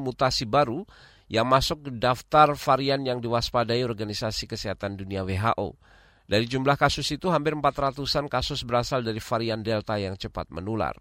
mutasi 0.00 0.48
baru 0.48 0.88
yang 1.28 1.44
masuk 1.44 1.84
ke 1.84 1.90
daftar 1.92 2.56
varian 2.56 3.04
yang 3.04 3.20
diwaspadai 3.20 3.84
Organisasi 3.84 4.48
Kesehatan 4.48 4.96
Dunia 4.96 5.28
WHO. 5.28 5.76
Dari 6.24 6.48
jumlah 6.48 6.80
kasus 6.80 7.04
itu, 7.12 7.28
hampir 7.28 7.52
400-an 7.52 8.32
kasus 8.32 8.64
berasal 8.64 9.04
dari 9.04 9.20
varian 9.20 9.60
Delta 9.60 10.00
yang 10.00 10.16
cepat 10.16 10.48
menular. 10.48 10.96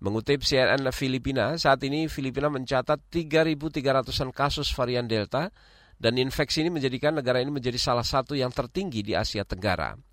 Mengutip 0.00 0.40
CNN 0.40 0.88
Filipina, 0.88 1.52
saat 1.60 1.84
ini 1.84 2.08
Filipina 2.08 2.48
mencatat 2.48 3.12
3.300-an 3.12 4.32
kasus 4.32 4.72
varian 4.72 5.04
Delta 5.04 5.52
dan 6.00 6.16
infeksi 6.16 6.64
ini 6.64 6.72
menjadikan 6.72 7.12
negara 7.12 7.44
ini 7.44 7.52
menjadi 7.52 7.76
salah 7.76 8.08
satu 8.08 8.32
yang 8.32 8.48
tertinggi 8.48 9.04
di 9.04 9.12
Asia 9.12 9.44
Tenggara. 9.44 10.05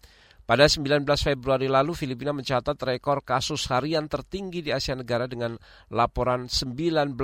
Pada 0.43 0.67
19 0.67 1.07
Februari 1.07 1.71
lalu, 1.71 1.95
Filipina 1.95 2.35
mencatat 2.35 2.75
rekor 2.83 3.23
kasus 3.23 3.63
harian 3.71 4.11
tertinggi 4.11 4.59
di 4.59 4.75
Asia 4.75 4.91
Tenggara 4.91 5.23
dengan 5.23 5.55
laporan 5.87 6.51
19.000 6.51 7.15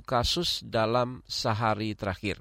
kasus 0.00 0.64
dalam 0.64 1.20
sehari 1.28 1.92
terakhir. 1.92 2.40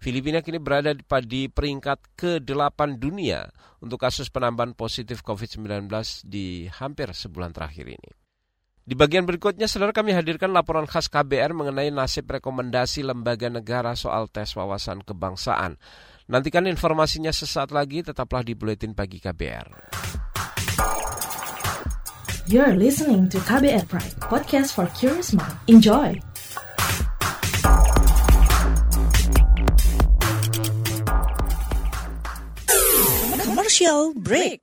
Filipina 0.00 0.40
kini 0.40 0.62
berada 0.62 0.94
di 0.96 1.50
peringkat 1.50 2.16
ke-8 2.16 2.96
dunia 2.96 3.44
untuk 3.82 4.00
kasus 4.00 4.30
penambahan 4.32 4.72
positif 4.72 5.20
COVID-19 5.26 5.90
di 6.24 6.70
hampir 6.70 7.10
sebulan 7.12 7.50
terakhir 7.50 7.90
ini. 7.90 8.10
Di 8.80 8.96
bagian 8.96 9.28
berikutnya, 9.28 9.68
saudara 9.68 9.92
kami 9.92 10.16
hadirkan 10.16 10.56
laporan 10.56 10.88
khas 10.88 11.12
KBR 11.12 11.52
mengenai 11.52 11.92
nasib 11.92 12.26
rekomendasi 12.26 13.04
lembaga 13.04 13.52
negara 13.52 13.92
soal 13.92 14.26
tes 14.26 14.50
wawasan 14.56 15.04
kebangsaan. 15.04 15.76
Nantikan 16.30 16.62
informasinya 16.70 17.34
sesaat 17.34 17.74
lagi, 17.74 18.06
tetaplah 18.06 18.46
di 18.46 18.54
Buletin 18.54 18.94
Pagi 18.94 19.18
KBR. 19.18 19.90
You're 22.46 22.78
listening 22.78 23.26
to 23.34 23.42
KBR 23.42 23.90
Pride, 23.90 24.14
podcast 24.22 24.78
for 24.78 24.86
curious 24.94 25.34
mind. 25.34 25.58
Enjoy! 25.66 26.14
Commercial 33.42 34.14
break. 34.14 34.62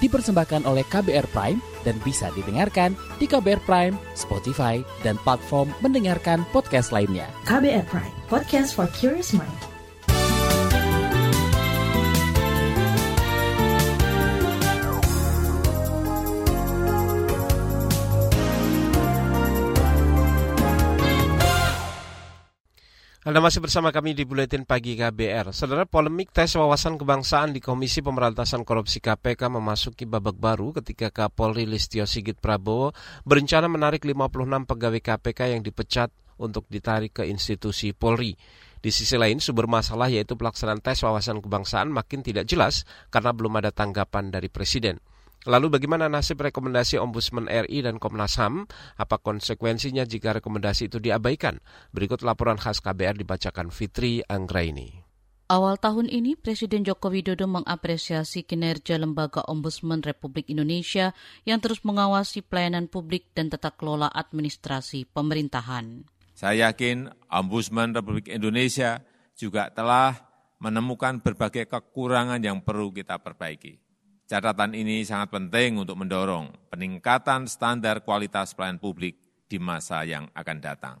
dipersembahkan 0.00 0.64
oleh 0.66 0.84
KBR 0.88 1.28
Prime 1.30 1.60
dan 1.86 1.96
bisa 2.02 2.32
didengarkan 2.34 2.98
di 3.20 3.30
KBR 3.30 3.62
Prime, 3.64 3.94
Spotify, 4.18 4.82
dan 5.06 5.20
platform 5.22 5.70
mendengarkan 5.84 6.42
podcast 6.50 6.90
lainnya. 6.90 7.30
KBR 7.46 7.86
Prime, 7.86 8.14
podcast 8.26 8.74
for 8.74 8.90
curious 8.96 9.30
mind. 9.36 9.75
Anda 23.36 23.52
masih 23.52 23.60
bersama 23.60 23.92
kami 23.92 24.16
di 24.16 24.24
Buletin 24.24 24.64
Pagi 24.64 24.96
KBR. 24.96 25.52
Saudara, 25.52 25.84
polemik 25.84 26.32
tes 26.32 26.56
wawasan 26.56 26.96
kebangsaan 26.96 27.52
di 27.52 27.60
Komisi 27.60 28.00
Pemberantasan 28.00 28.64
Korupsi 28.64 28.96
KPK 28.96 29.52
memasuki 29.52 30.08
babak 30.08 30.40
baru 30.40 30.72
ketika 30.72 31.12
Kapolri 31.12 31.68
Listio 31.68 32.08
Sigit 32.08 32.40
Prabowo 32.40 32.96
berencana 33.28 33.68
menarik 33.68 34.08
56 34.08 34.32
pegawai 34.64 35.00
KPK 35.04 35.52
yang 35.52 35.60
dipecat 35.60 36.08
untuk 36.40 36.64
ditarik 36.72 37.12
ke 37.12 37.28
institusi 37.28 37.92
Polri. 37.92 38.40
Di 38.80 38.88
sisi 38.88 39.20
lain, 39.20 39.36
sumber 39.36 39.68
masalah 39.68 40.08
yaitu 40.08 40.32
pelaksanaan 40.32 40.80
tes 40.80 40.96
wawasan 41.04 41.44
kebangsaan 41.44 41.92
makin 41.92 42.24
tidak 42.24 42.48
jelas 42.48 42.88
karena 43.12 43.36
belum 43.36 43.60
ada 43.60 43.68
tanggapan 43.68 44.32
dari 44.32 44.48
Presiden. 44.48 44.96
Lalu 45.44 45.78
bagaimana 45.78 46.08
nasib 46.08 46.40
rekomendasi 46.42 46.96
Ombudsman 46.96 47.46
RI 47.46 47.84
dan 47.84 48.00
Komnas 48.00 48.40
HAM? 48.40 48.66
Apa 48.96 49.20
konsekuensinya 49.20 50.08
jika 50.08 50.34
rekomendasi 50.40 50.88
itu 50.88 50.98
diabaikan? 50.98 51.60
Berikut 51.92 52.24
laporan 52.24 52.56
khas 52.58 52.80
KBR 52.82 53.20
dibacakan 53.20 53.68
Fitri 53.68 54.24
Anggraini. 54.26 55.06
Awal 55.46 55.78
tahun 55.78 56.10
ini, 56.10 56.34
Presiden 56.34 56.82
Joko 56.82 57.06
Widodo 57.06 57.46
mengapresiasi 57.46 58.42
kinerja 58.42 58.98
Lembaga 58.98 59.46
Ombudsman 59.46 60.02
Republik 60.02 60.50
Indonesia 60.50 61.14
yang 61.46 61.62
terus 61.62 61.86
mengawasi 61.86 62.42
pelayanan 62.42 62.90
publik 62.90 63.30
dan 63.30 63.46
tata 63.46 63.70
kelola 63.70 64.10
administrasi 64.10 65.06
pemerintahan. 65.06 66.02
Saya 66.34 66.66
yakin 66.66 67.14
Ombudsman 67.30 67.94
Republik 67.94 68.26
Indonesia 68.26 69.06
juga 69.38 69.70
telah 69.70 70.18
menemukan 70.58 71.22
berbagai 71.22 71.70
kekurangan 71.70 72.42
yang 72.42 72.58
perlu 72.66 72.90
kita 72.90 73.22
perbaiki. 73.22 73.85
Catatan 74.26 74.74
ini 74.74 75.06
sangat 75.06 75.30
penting 75.30 75.78
untuk 75.78 75.94
mendorong 75.94 76.50
peningkatan 76.74 77.46
standar 77.46 78.02
kualitas 78.02 78.58
pelayanan 78.58 78.82
publik 78.82 79.14
di 79.46 79.62
masa 79.62 80.02
yang 80.02 80.26
akan 80.34 80.58
datang. 80.58 80.98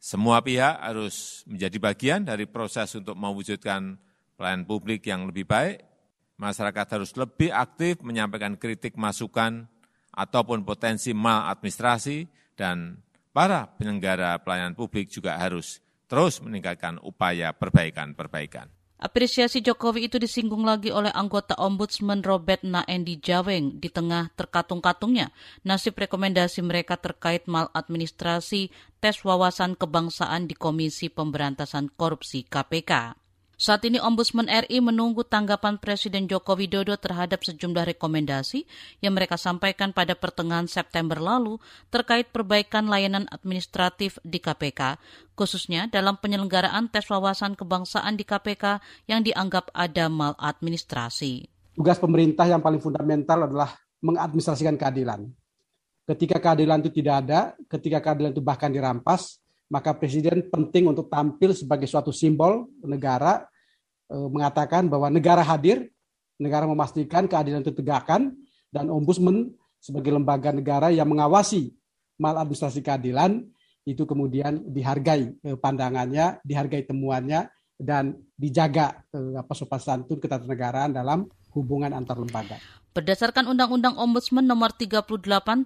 Semua 0.00 0.40
pihak 0.40 0.80
harus 0.80 1.44
menjadi 1.44 1.76
bagian 1.76 2.20
dari 2.24 2.48
proses 2.48 2.88
untuk 2.96 3.20
mewujudkan 3.20 4.00
pelayanan 4.40 4.64
publik 4.64 5.04
yang 5.04 5.28
lebih 5.28 5.44
baik. 5.44 5.84
Masyarakat 6.40 6.86
harus 6.88 7.12
lebih 7.20 7.52
aktif 7.52 8.00
menyampaikan 8.00 8.56
kritik 8.56 8.96
masukan 8.96 9.68
ataupun 10.16 10.64
potensi 10.64 11.12
maladministrasi 11.12 12.24
dan 12.56 12.96
para 13.36 13.68
penyelenggara 13.76 14.40
pelayanan 14.40 14.72
publik 14.72 15.12
juga 15.12 15.36
harus 15.36 15.84
terus 16.08 16.40
meningkatkan 16.40 16.96
upaya 17.04 17.52
perbaikan-perbaikan. 17.52 18.72
Apresiasi 19.04 19.60
Jokowi 19.60 20.08
itu 20.08 20.16
disinggung 20.16 20.64
lagi 20.64 20.88
oleh 20.88 21.12
anggota 21.12 21.52
Ombudsman 21.60 22.24
Robert 22.24 22.64
Naendi 22.64 23.20
Jaweng 23.20 23.76
di 23.76 23.92
tengah 23.92 24.32
terkatung-katungnya 24.32 25.28
nasib 25.60 26.00
rekomendasi 26.00 26.64
mereka 26.64 26.96
terkait 26.96 27.44
maladministrasi 27.44 28.72
tes 29.04 29.20
wawasan 29.20 29.76
kebangsaan 29.76 30.48
di 30.48 30.56
Komisi 30.56 31.12
Pemberantasan 31.12 31.92
Korupsi 31.92 32.48
KPK. 32.48 33.23
Saat 33.54 33.86
ini 33.86 34.02
Ombudsman 34.02 34.50
RI 34.50 34.82
menunggu 34.82 35.22
tanggapan 35.22 35.78
Presiden 35.78 36.26
Joko 36.26 36.58
Widodo 36.58 36.98
terhadap 36.98 37.46
sejumlah 37.46 37.94
rekomendasi 37.94 38.66
yang 38.98 39.14
mereka 39.14 39.38
sampaikan 39.38 39.94
pada 39.94 40.18
pertengahan 40.18 40.66
September 40.66 41.22
lalu 41.22 41.62
terkait 41.86 42.34
perbaikan 42.34 42.90
layanan 42.90 43.30
administratif 43.30 44.18
di 44.26 44.42
KPK, 44.42 44.98
khususnya 45.38 45.86
dalam 45.86 46.18
penyelenggaraan 46.18 46.90
tes 46.90 47.06
wawasan 47.06 47.54
kebangsaan 47.54 48.18
di 48.18 48.26
KPK 48.26 48.82
yang 49.06 49.22
dianggap 49.22 49.70
ada 49.70 50.10
maladministrasi. 50.10 51.46
Tugas 51.78 52.02
pemerintah 52.02 52.50
yang 52.50 52.58
paling 52.58 52.82
fundamental 52.82 53.46
adalah 53.46 53.70
mengadministrasikan 54.02 54.74
keadilan. 54.74 55.30
Ketika 56.04 56.42
keadilan 56.42 56.82
itu 56.82 56.90
tidak 57.00 57.14
ada, 57.22 57.40
ketika 57.70 58.02
keadilan 58.02 58.34
itu 58.34 58.42
bahkan 58.42 58.68
dirampas, 58.74 59.40
maka 59.74 59.90
presiden 59.90 60.46
penting 60.46 60.86
untuk 60.86 61.10
tampil 61.10 61.50
sebagai 61.50 61.90
suatu 61.90 62.14
simbol 62.14 62.70
negara 62.86 63.42
e, 64.06 64.14
mengatakan 64.14 64.86
bahwa 64.86 65.10
negara 65.10 65.42
hadir, 65.42 65.90
negara 66.38 66.62
memastikan 66.70 67.26
keadilan 67.26 67.66
itu 67.66 67.74
tegakkan 67.74 68.30
dan 68.70 68.86
ombudsman 68.86 69.50
sebagai 69.82 70.14
lembaga 70.14 70.54
negara 70.54 70.94
yang 70.94 71.10
mengawasi 71.10 71.74
maladministrasi 72.22 72.86
keadilan 72.86 73.42
itu 73.82 74.06
kemudian 74.06 74.62
dihargai 74.70 75.34
e, 75.42 75.58
pandangannya, 75.58 76.38
dihargai 76.46 76.86
temuannya 76.86 77.50
dan 77.74 78.14
dijaga 78.38 79.02
e, 79.10 79.34
apa 79.34 79.58
sopan 79.58 79.82
santun 79.82 80.22
ketatanegaraan 80.22 80.94
dalam 80.94 81.26
hubungan 81.54 81.94
antar 81.94 82.18
lembaga. 82.18 82.58
Berdasarkan 82.94 83.50
Undang-Undang 83.50 83.98
Ombudsman 83.98 84.46
Nomor 84.46 84.70
38 84.70 85.10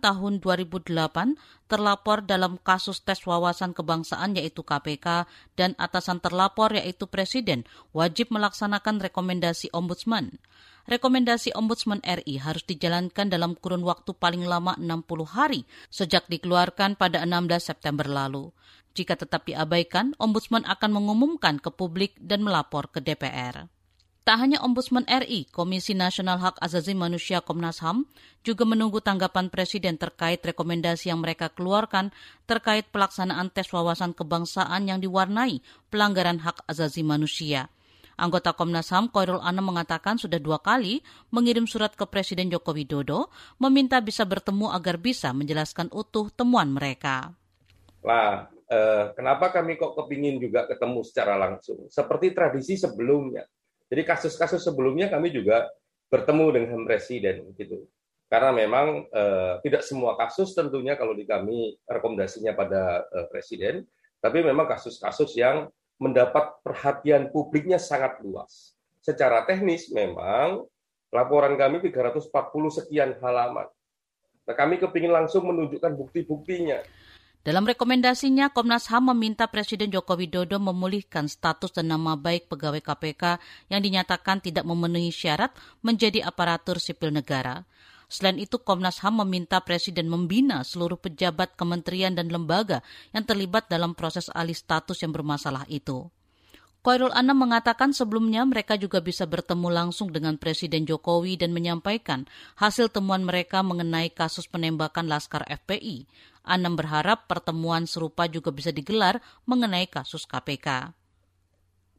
Tahun 0.01 0.33
2008, 0.41 1.37
terlapor 1.69 2.25
dalam 2.25 2.57
kasus 2.57 3.05
tes 3.05 3.21
wawasan 3.21 3.77
kebangsaan 3.77 4.33
yaitu 4.33 4.65
KPK 4.65 5.29
dan 5.53 5.77
atasan 5.77 6.25
terlapor 6.25 6.73
yaitu 6.73 7.05
Presiden 7.05 7.69
wajib 7.93 8.33
melaksanakan 8.33 9.05
rekomendasi 9.05 9.69
Ombudsman. 9.77 10.41
Rekomendasi 10.89 11.53
Ombudsman 11.53 12.01
RI 12.01 12.41
harus 12.41 12.65
dijalankan 12.65 13.29
dalam 13.29 13.53
kurun 13.61 13.85
waktu 13.85 14.17
paling 14.17 14.49
lama 14.49 14.73
60 14.81 15.29
hari 15.29 15.69
sejak 15.93 16.25
dikeluarkan 16.33 16.97
pada 16.97 17.21
16 17.29 17.61
September 17.61 18.09
lalu. 18.09 18.57
Jika 18.97 19.21
tetap 19.21 19.45
diabaikan, 19.45 20.17
Ombudsman 20.17 20.65
akan 20.65 20.97
mengumumkan 20.97 21.61
ke 21.61 21.69
publik 21.69 22.17
dan 22.17 22.41
melapor 22.41 22.89
ke 22.89 23.05
DPR. 23.05 23.69
Tak 24.29 24.45
hanya 24.45 24.61
Ombudsman 24.61 25.09
RI, 25.09 25.49
Komisi 25.49 25.97
Nasional 25.97 26.37
Hak 26.37 26.61
Asasi 26.61 26.93
Manusia 26.93 27.41
Komnas 27.41 27.81
HAM 27.81 28.05
juga 28.45 28.69
menunggu 28.69 29.01
tanggapan 29.01 29.49
Presiden 29.49 29.97
terkait 29.97 30.45
rekomendasi 30.45 31.09
yang 31.09 31.25
mereka 31.25 31.49
keluarkan 31.49 32.13
terkait 32.45 32.93
pelaksanaan 32.93 33.49
tes 33.49 33.73
wawasan 33.73 34.13
kebangsaan 34.13 34.85
yang 34.85 35.01
diwarnai 35.01 35.65
pelanggaran 35.89 36.45
hak 36.45 36.61
asasi 36.69 37.01
manusia. 37.01 37.73
Anggota 38.21 38.53
Komnas 38.53 38.93
HAM 38.93 39.09
Koirul 39.09 39.41
Anam 39.41 39.73
mengatakan 39.73 40.21
sudah 40.21 40.37
dua 40.37 40.61
kali 40.61 41.01
mengirim 41.33 41.65
surat 41.65 41.97
ke 41.97 42.05
Presiden 42.05 42.53
Joko 42.53 42.77
Widodo 42.77 43.33
meminta 43.57 43.97
bisa 44.05 44.29
bertemu 44.29 44.77
agar 44.77 45.01
bisa 45.01 45.33
menjelaskan 45.33 45.89
utuh 45.89 46.29
temuan 46.37 46.69
mereka. 46.69 47.33
Lah, 48.05 48.45
eh, 48.69 49.09
kenapa 49.17 49.49
kami 49.57 49.81
kok 49.81 49.97
kepingin 49.97 50.37
juga 50.37 50.69
ketemu 50.69 51.01
secara 51.01 51.41
langsung? 51.41 51.89
Seperti 51.89 52.37
tradisi 52.37 52.77
sebelumnya 52.77 53.49
jadi 53.89 54.03
kasus-kasus 54.05 54.61
sebelumnya 54.65 55.09
kami 55.09 55.33
juga 55.33 55.69
bertemu 56.13 56.45
dengan 56.53 56.81
presiden 56.85 57.53
gitu. 57.57 57.89
Karena 58.29 58.53
memang 58.53 59.09
eh, 59.09 59.55
tidak 59.65 59.81
semua 59.85 60.13
kasus 60.21 60.53
tentunya 60.53 61.01
kalau 61.01 61.17
di 61.17 61.25
kami 61.25 61.81
rekomendasinya 61.89 62.53
pada 62.53 63.09
eh, 63.09 63.27
presiden, 63.33 63.89
tapi 64.21 64.45
memang 64.45 64.69
kasus-kasus 64.69 65.33
yang 65.41 65.73
mendapat 65.97 66.61
perhatian 66.61 67.33
publiknya 67.33 67.81
sangat 67.81 68.21
luas. 68.21 68.77
Secara 69.01 69.49
teknis 69.49 69.89
memang 69.89 70.69
laporan 71.09 71.57
kami 71.57 71.81
340 71.81 72.29
sekian 72.69 73.17
halaman. 73.25 73.67
Nah, 74.45 74.55
kami 74.57 74.81
kepingin 74.81 75.13
langsung 75.13 75.49
menunjukkan 75.49 75.93
bukti-buktinya. 75.97 76.81
Dalam 77.47 77.63
rekomendasinya, 77.63 78.51
Komnas 78.51 78.91
HAM 78.91 79.15
meminta 79.15 79.47
Presiden 79.47 79.95
Joko 79.95 80.19
Widodo 80.19 80.59
memulihkan 80.59 81.31
status 81.31 81.71
dan 81.71 81.95
nama 81.95 82.19
baik 82.19 82.51
pegawai 82.51 82.83
KPK 82.83 83.39
yang 83.71 83.79
dinyatakan 83.79 84.43
tidak 84.43 84.67
memenuhi 84.67 85.15
syarat 85.15 85.55
menjadi 85.79 86.27
aparatur 86.27 86.83
sipil 86.83 87.15
negara. 87.15 87.63
Selain 88.11 88.41
itu, 88.43 88.59
Komnas 88.59 88.99
HAM 89.05 89.23
meminta 89.23 89.63
Presiden 89.63 90.11
membina 90.11 90.67
seluruh 90.67 90.99
pejabat 90.99 91.55
kementerian 91.55 92.17
dan 92.17 92.27
lembaga 92.27 92.83
yang 93.15 93.23
terlibat 93.23 93.71
dalam 93.71 93.95
proses 93.95 94.27
alih 94.35 94.57
status 94.57 94.99
yang 95.05 95.15
bermasalah 95.15 95.63
itu. 95.71 96.11
Koirul 96.79 97.11
Anam 97.11 97.43
mengatakan 97.43 97.91
sebelumnya 97.91 98.47
mereka 98.47 98.79
juga 98.79 99.03
bisa 99.03 99.27
bertemu 99.27 99.67
langsung 99.67 100.15
dengan 100.15 100.39
Presiden 100.39 100.87
Jokowi 100.87 101.35
dan 101.35 101.51
menyampaikan 101.51 102.31
hasil 102.55 102.95
temuan 102.95 103.27
mereka 103.27 103.67
mengenai 103.67 104.15
kasus 104.15 104.47
penembakan 104.47 105.11
Laskar 105.11 105.43
FPI. 105.51 106.07
Anam 106.47 106.79
berharap 106.79 107.27
pertemuan 107.27 107.85
serupa 107.85 108.31
juga 108.31 108.55
bisa 108.55 108.71
digelar 108.71 109.19
mengenai 109.45 109.91
kasus 109.91 110.25
KPK. 110.25 110.95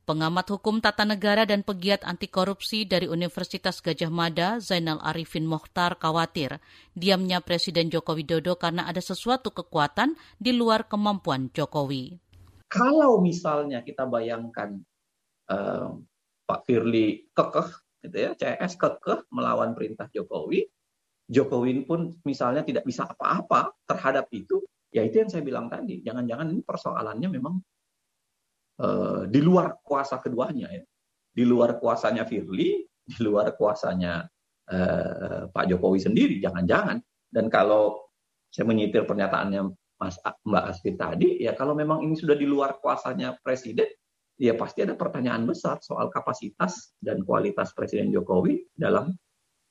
Pengamat 0.10 0.50
hukum 0.50 0.82
tata 0.82 1.06
negara 1.06 1.46
dan 1.46 1.62
pegiat 1.62 2.02
anti 2.02 2.26
korupsi 2.26 2.82
dari 2.82 3.06
Universitas 3.06 3.78
Gajah 3.78 4.10
Mada, 4.10 4.58
Zainal 4.58 4.98
Arifin 5.06 5.46
Mokhtar, 5.46 6.02
khawatir 6.02 6.58
diamnya 6.98 7.46
Presiden 7.46 7.94
Joko 7.94 8.18
Widodo 8.18 8.58
karena 8.58 8.90
ada 8.90 9.06
sesuatu 9.06 9.54
kekuatan 9.54 10.18
di 10.42 10.50
luar 10.50 10.90
kemampuan 10.90 11.54
Jokowi. 11.54 12.29
Kalau 12.70 13.18
misalnya 13.18 13.82
kita 13.82 14.06
bayangkan 14.06 14.78
uh, 15.50 15.98
Pak 16.46 16.70
Firly 16.70 17.30
kekeh, 17.34 17.70
gitu 18.06 18.18
ya, 18.18 18.32
CS 18.38 18.78
kekeh 18.78 19.26
melawan 19.34 19.74
perintah 19.74 20.06
Jokowi, 20.14 20.70
Jokowi 21.30 21.86
pun 21.86 22.14
misalnya 22.26 22.62
tidak 22.62 22.86
bisa 22.86 23.10
apa-apa 23.10 23.74
terhadap 23.90 24.30
itu, 24.34 24.62
ya 24.94 25.02
itu 25.02 25.22
yang 25.22 25.30
saya 25.30 25.42
bilang 25.42 25.66
tadi. 25.70 26.02
Jangan-jangan 26.06 26.46
ini 26.54 26.62
persoalannya 26.62 27.30
memang 27.30 27.56
uh, 28.82 29.26
di 29.26 29.42
luar 29.42 29.82
kuasa 29.82 30.22
keduanya 30.22 30.70
ya. 30.70 30.86
Di 31.30 31.46
luar 31.46 31.78
kuasanya 31.78 32.26
Firly, 32.26 32.86
di 32.86 33.18
luar 33.22 33.54
kuasanya 33.58 34.26
uh, 34.70 35.50
Pak 35.50 35.66
Jokowi 35.70 36.02
sendiri, 36.02 36.38
jangan-jangan. 36.38 37.02
Dan 37.30 37.50
kalau 37.50 38.10
saya 38.50 38.66
menyitir 38.66 39.06
pernyataannya 39.06 39.62
Mas 40.00 40.16
Mbak 40.24 40.64
Asfi 40.64 40.96
tadi, 40.96 41.44
ya 41.44 41.52
kalau 41.60 41.76
memang 41.76 42.00
ini 42.08 42.16
sudah 42.16 42.40
di 42.40 42.48
luar 42.48 42.80
kuasanya 42.80 43.36
Presiden, 43.44 43.92
ya 44.40 44.56
pasti 44.56 44.88
ada 44.88 44.96
pertanyaan 44.96 45.44
besar 45.44 45.84
soal 45.84 46.08
kapasitas 46.08 46.96
dan 47.04 47.28
kualitas 47.28 47.76
Presiden 47.76 48.16
Jokowi 48.16 48.64
dalam 48.72 49.12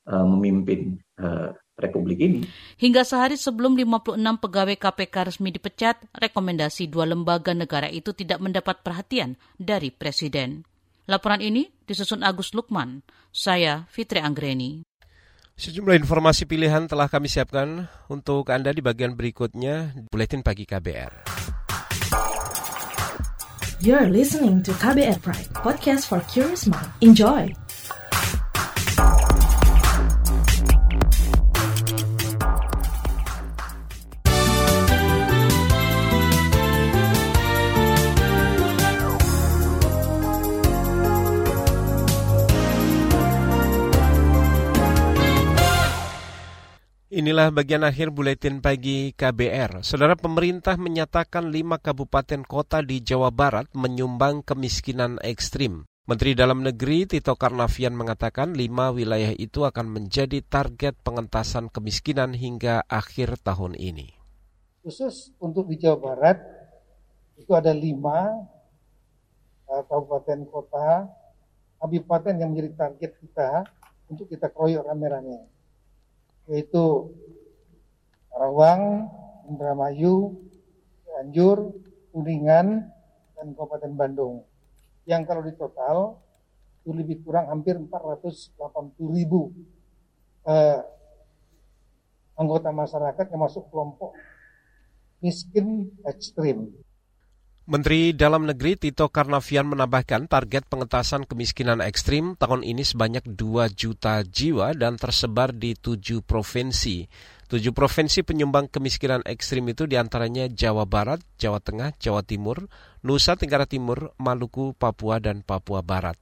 uh, 0.04 0.26
memimpin 0.28 1.00
uh, 1.16 1.56
Republik 1.78 2.18
ini. 2.20 2.40
Hingga 2.76 3.06
sehari 3.06 3.38
sebelum 3.38 3.78
56 3.78 4.18
pegawai 4.18 4.76
KPK 4.76 5.14
resmi 5.30 5.48
dipecat, 5.54 5.96
rekomendasi 6.10 6.90
dua 6.90 7.06
lembaga 7.06 7.54
negara 7.54 7.86
itu 7.86 8.10
tidak 8.12 8.42
mendapat 8.42 8.82
perhatian 8.82 9.38
dari 9.56 9.94
Presiden. 9.94 10.66
Laporan 11.08 11.40
ini 11.40 11.70
disusun 11.88 12.20
Agus 12.20 12.52
Lukman. 12.52 13.00
Saya 13.32 13.86
Fitri 13.88 14.20
Anggreni. 14.20 14.87
Sejumlah 15.58 15.98
informasi 15.98 16.46
pilihan 16.46 16.86
telah 16.86 17.10
kami 17.10 17.26
siapkan 17.26 17.90
untuk 18.06 18.46
Anda 18.46 18.70
di 18.70 18.78
bagian 18.78 19.18
berikutnya, 19.18 19.90
Buletin 20.06 20.46
Pagi 20.46 20.62
KBR. 20.62 21.26
You're 23.82 24.06
listening 24.06 24.62
to 24.62 24.70
KBR 24.78 25.18
Pride, 25.18 25.50
podcast 25.58 26.06
for 26.06 26.22
curious 26.30 26.70
mind. 26.70 26.86
Enjoy! 27.02 27.50
Inilah 47.28 47.52
bagian 47.52 47.84
akhir 47.84 48.08
buletin 48.08 48.64
pagi 48.64 49.12
KBR. 49.12 49.84
Saudara 49.84 50.16
pemerintah 50.16 50.80
menyatakan 50.80 51.52
lima 51.52 51.76
kabupaten 51.76 52.40
kota 52.40 52.80
di 52.80 53.04
Jawa 53.04 53.28
Barat 53.28 53.68
menyumbang 53.76 54.40
kemiskinan 54.40 55.20
ekstrim. 55.20 55.84
Menteri 56.08 56.32
Dalam 56.32 56.64
Negeri 56.64 57.04
Tito 57.04 57.36
Karnavian 57.36 57.92
mengatakan 57.92 58.56
lima 58.56 58.88
wilayah 58.96 59.36
itu 59.36 59.68
akan 59.68 59.92
menjadi 59.92 60.40
target 60.40 60.96
pengentasan 61.04 61.68
kemiskinan 61.68 62.32
hingga 62.32 62.88
akhir 62.88 63.36
tahun 63.44 63.76
ini. 63.76 64.16
Khusus 64.80 65.28
untuk 65.36 65.68
di 65.68 65.76
Jawa 65.76 66.00
Barat 66.00 66.40
itu 67.36 67.52
ada 67.52 67.76
lima 67.76 68.40
uh, 69.68 69.84
kabupaten 69.84 70.48
kota, 70.48 71.12
kabupaten 71.76 72.40
yang 72.40 72.56
menjadi 72.56 72.88
target 72.88 73.20
kita 73.20 73.68
untuk 74.08 74.32
kita 74.32 74.48
kroyok 74.48 74.88
rame-rame 74.88 75.57
yaitu 76.48 77.12
Karawang, 78.32 79.08
Indramayu, 79.48 80.40
Cianjur, 81.04 81.76
Kuningan, 82.10 82.88
dan 83.36 83.46
Kabupaten 83.54 83.92
Bandung. 83.94 84.42
Yang 85.04 85.22
kalau 85.28 85.42
di 85.44 85.52
total 85.54 85.96
itu 86.82 86.90
lebih 86.96 87.20
kurang 87.22 87.52
hampir 87.52 87.76
480 87.76 88.56
ribu 89.12 89.52
eh, 90.48 90.80
anggota 92.38 92.70
masyarakat 92.70 93.26
yang 93.28 93.42
masuk 93.42 93.66
kelompok 93.68 94.14
miskin 95.18 95.90
ekstrim. 96.06 96.70
Menteri 97.68 98.16
Dalam 98.16 98.48
Negeri 98.48 98.80
Tito 98.80 99.12
Karnavian 99.12 99.68
menambahkan 99.68 100.24
target 100.24 100.64
pengetasan 100.72 101.28
kemiskinan 101.28 101.84
ekstrim 101.84 102.32
tahun 102.40 102.64
ini 102.64 102.80
sebanyak 102.80 103.28
2 103.36 103.68
juta 103.76 104.24
jiwa 104.24 104.72
dan 104.72 104.96
tersebar 104.96 105.52
di 105.52 105.76
tujuh 105.76 106.24
provinsi. 106.24 107.04
Tujuh 107.44 107.76
provinsi 107.76 108.24
penyumbang 108.24 108.72
kemiskinan 108.72 109.20
ekstrim 109.28 109.68
itu 109.68 109.84
di 109.84 110.00
antaranya 110.00 110.48
Jawa 110.48 110.88
Barat, 110.88 111.20
Jawa 111.36 111.60
Tengah, 111.60 111.92
Jawa 112.00 112.24
Timur, 112.24 112.72
Nusa 113.04 113.36
Tenggara 113.36 113.68
Timur, 113.68 114.16
Maluku, 114.16 114.72
Papua, 114.72 115.20
dan 115.20 115.44
Papua 115.44 115.84
Barat. 115.84 116.16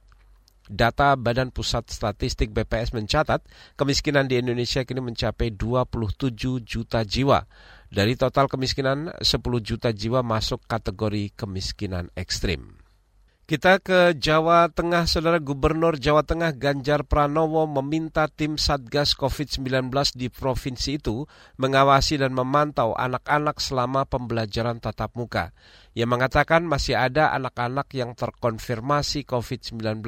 Data 0.67 1.15
Badan 1.15 1.55
Pusat 1.55 1.95
Statistik 1.95 2.51
BPS 2.51 2.91
mencatat 2.91 3.39
kemiskinan 3.79 4.27
di 4.27 4.35
Indonesia 4.35 4.83
kini 4.83 4.99
mencapai 4.99 5.55
27 5.55 6.59
juta 6.59 7.07
jiwa. 7.07 7.47
Dari 7.87 8.19
total 8.19 8.51
kemiskinan, 8.51 9.15
10 9.23 9.63
juta 9.63 9.95
jiwa 9.95 10.19
masuk 10.19 10.67
kategori 10.67 11.31
kemiskinan 11.31 12.11
ekstrim. 12.19 12.77
Kita 13.47 13.79
ke 13.79 14.11
Jawa 14.19 14.67
Tengah, 14.67 15.07
Saudara 15.07 15.39
Gubernur 15.39 15.95
Jawa 15.95 16.27
Tengah 16.27 16.51
Ganjar 16.51 17.07
Pranowo 17.07 17.63
meminta 17.63 18.27
tim 18.27 18.59
Satgas 18.59 19.15
COVID-19 19.15 19.87
di 20.19 20.27
provinsi 20.27 20.99
itu 20.99 21.23
mengawasi 21.55 22.19
dan 22.19 22.35
memantau 22.35 22.91
anak-anak 22.91 23.63
selama 23.63 24.03
pembelajaran 24.03 24.83
tatap 24.83 25.15
muka. 25.15 25.55
Ia 25.95 26.03
mengatakan 26.03 26.67
masih 26.67 26.99
ada 26.99 27.31
anak-anak 27.31 27.87
yang 27.95 28.19
terkonfirmasi 28.19 29.23
COVID-19 29.23 30.03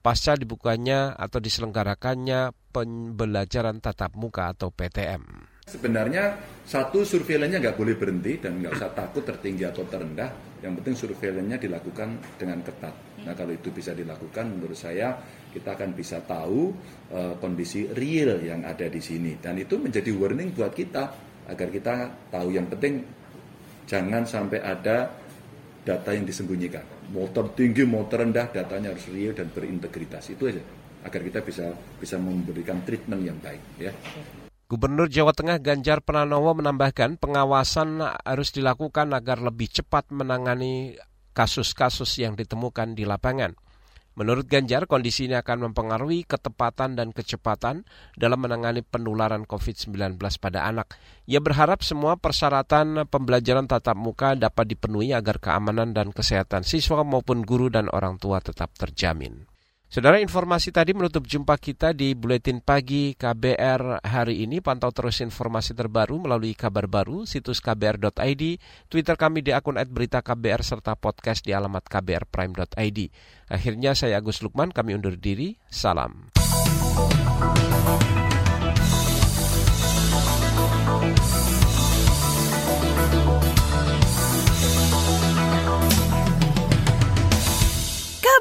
pasca 0.00 0.32
dibukanya 0.40 1.12
atau 1.20 1.36
diselenggarakannya 1.36 2.56
pembelajaran 2.72 3.84
tatap 3.84 4.16
muka 4.16 4.56
atau 4.56 4.72
PTM. 4.72 5.49
Sebenarnya 5.70 6.34
satu 6.66 7.06
surveilannya 7.06 7.62
nggak 7.62 7.78
boleh 7.78 7.94
berhenti 7.94 8.42
dan 8.42 8.58
nggak 8.58 8.74
usah 8.74 8.90
takut 8.90 9.22
tertinggi 9.22 9.62
atau 9.62 9.86
terendah. 9.86 10.58
Yang 10.58 10.82
penting 10.82 10.94
surveilannya 10.98 11.56
dilakukan 11.62 12.08
dengan 12.34 12.58
ketat. 12.66 12.94
Nah 13.22 13.32
kalau 13.38 13.54
itu 13.54 13.70
bisa 13.70 13.94
dilakukan, 13.94 14.50
menurut 14.50 14.74
saya 14.74 15.14
kita 15.54 15.78
akan 15.78 15.94
bisa 15.94 16.26
tahu 16.26 16.74
uh, 17.14 17.38
kondisi 17.38 17.86
real 17.94 18.42
yang 18.42 18.66
ada 18.66 18.90
di 18.90 18.98
sini. 18.98 19.38
Dan 19.38 19.62
itu 19.62 19.78
menjadi 19.78 20.10
warning 20.10 20.50
buat 20.50 20.74
kita 20.74 21.04
agar 21.46 21.68
kita 21.70 21.94
tahu 22.34 22.50
yang 22.50 22.66
penting 22.66 23.06
jangan 23.86 24.26
sampai 24.26 24.58
ada 24.58 25.06
data 25.86 26.10
yang 26.10 26.26
disembunyikan. 26.26 26.82
Mau 27.14 27.30
tertinggi, 27.30 27.86
mau 27.86 28.04
terendah, 28.10 28.50
datanya 28.50 28.90
harus 28.90 29.06
real 29.08 29.32
dan 29.32 29.48
berintegritas. 29.48 30.34
Itu 30.34 30.50
aja 30.50 30.62
agar 31.00 31.20
kita 31.24 31.40
bisa 31.40 31.72
bisa 31.96 32.20
memberikan 32.20 32.84
treatment 32.84 33.22
yang 33.24 33.38
baik 33.40 33.62
ya. 33.80 33.92
Gubernur 34.70 35.10
Jawa 35.10 35.34
Tengah 35.34 35.58
Ganjar 35.58 35.98
Pranowo 35.98 36.54
menambahkan 36.54 37.18
pengawasan 37.18 38.06
harus 38.22 38.54
dilakukan 38.54 39.10
agar 39.10 39.42
lebih 39.42 39.66
cepat 39.66 40.14
menangani 40.14 40.94
kasus-kasus 41.34 42.22
yang 42.22 42.38
ditemukan 42.38 42.94
di 42.94 43.02
lapangan. 43.02 43.58
Menurut 44.14 44.46
Ganjar, 44.46 44.86
kondisi 44.86 45.26
ini 45.26 45.34
akan 45.34 45.74
mempengaruhi 45.74 46.22
ketepatan 46.22 46.94
dan 46.94 47.10
kecepatan 47.10 47.82
dalam 48.14 48.38
menangani 48.38 48.86
penularan 48.86 49.42
COVID-19 49.42 50.14
pada 50.38 50.62
anak. 50.62 50.94
Ia 51.26 51.42
berharap 51.42 51.82
semua 51.82 52.14
persyaratan 52.14 53.10
pembelajaran 53.10 53.66
tatap 53.66 53.98
muka 53.98 54.38
dapat 54.38 54.70
dipenuhi 54.70 55.10
agar 55.10 55.42
keamanan 55.42 55.90
dan 55.90 56.14
kesehatan 56.14 56.62
siswa 56.62 57.02
maupun 57.02 57.42
guru 57.42 57.74
dan 57.74 57.90
orang 57.90 58.22
tua 58.22 58.38
tetap 58.38 58.70
terjamin. 58.78 59.49
Saudara 59.90 60.22
informasi 60.22 60.70
tadi 60.70 60.94
menutup 60.94 61.26
jumpa 61.26 61.58
kita 61.58 61.90
di 61.90 62.14
Buletin 62.14 62.62
Pagi 62.62 63.18
KBR 63.18 64.06
hari 64.06 64.46
ini. 64.46 64.62
Pantau 64.62 64.94
terus 64.94 65.18
informasi 65.18 65.74
terbaru 65.74 66.14
melalui 66.22 66.54
kabar 66.54 66.86
baru, 66.86 67.26
situs 67.26 67.58
kbr.id, 67.58 68.62
Twitter 68.86 69.18
kami 69.18 69.42
di 69.42 69.50
akun 69.50 69.82
@berita 69.90 70.22
KBR 70.22 70.62
serta 70.62 70.94
podcast 70.94 71.42
di 71.42 71.50
alamat 71.58 71.90
kbrprime.id. 71.90 72.98
Akhirnya 73.50 73.98
saya 73.98 74.22
Agus 74.22 74.46
Lukman, 74.46 74.70
kami 74.70 74.94
undur 74.94 75.18
diri. 75.18 75.58
Salam. 75.66 76.30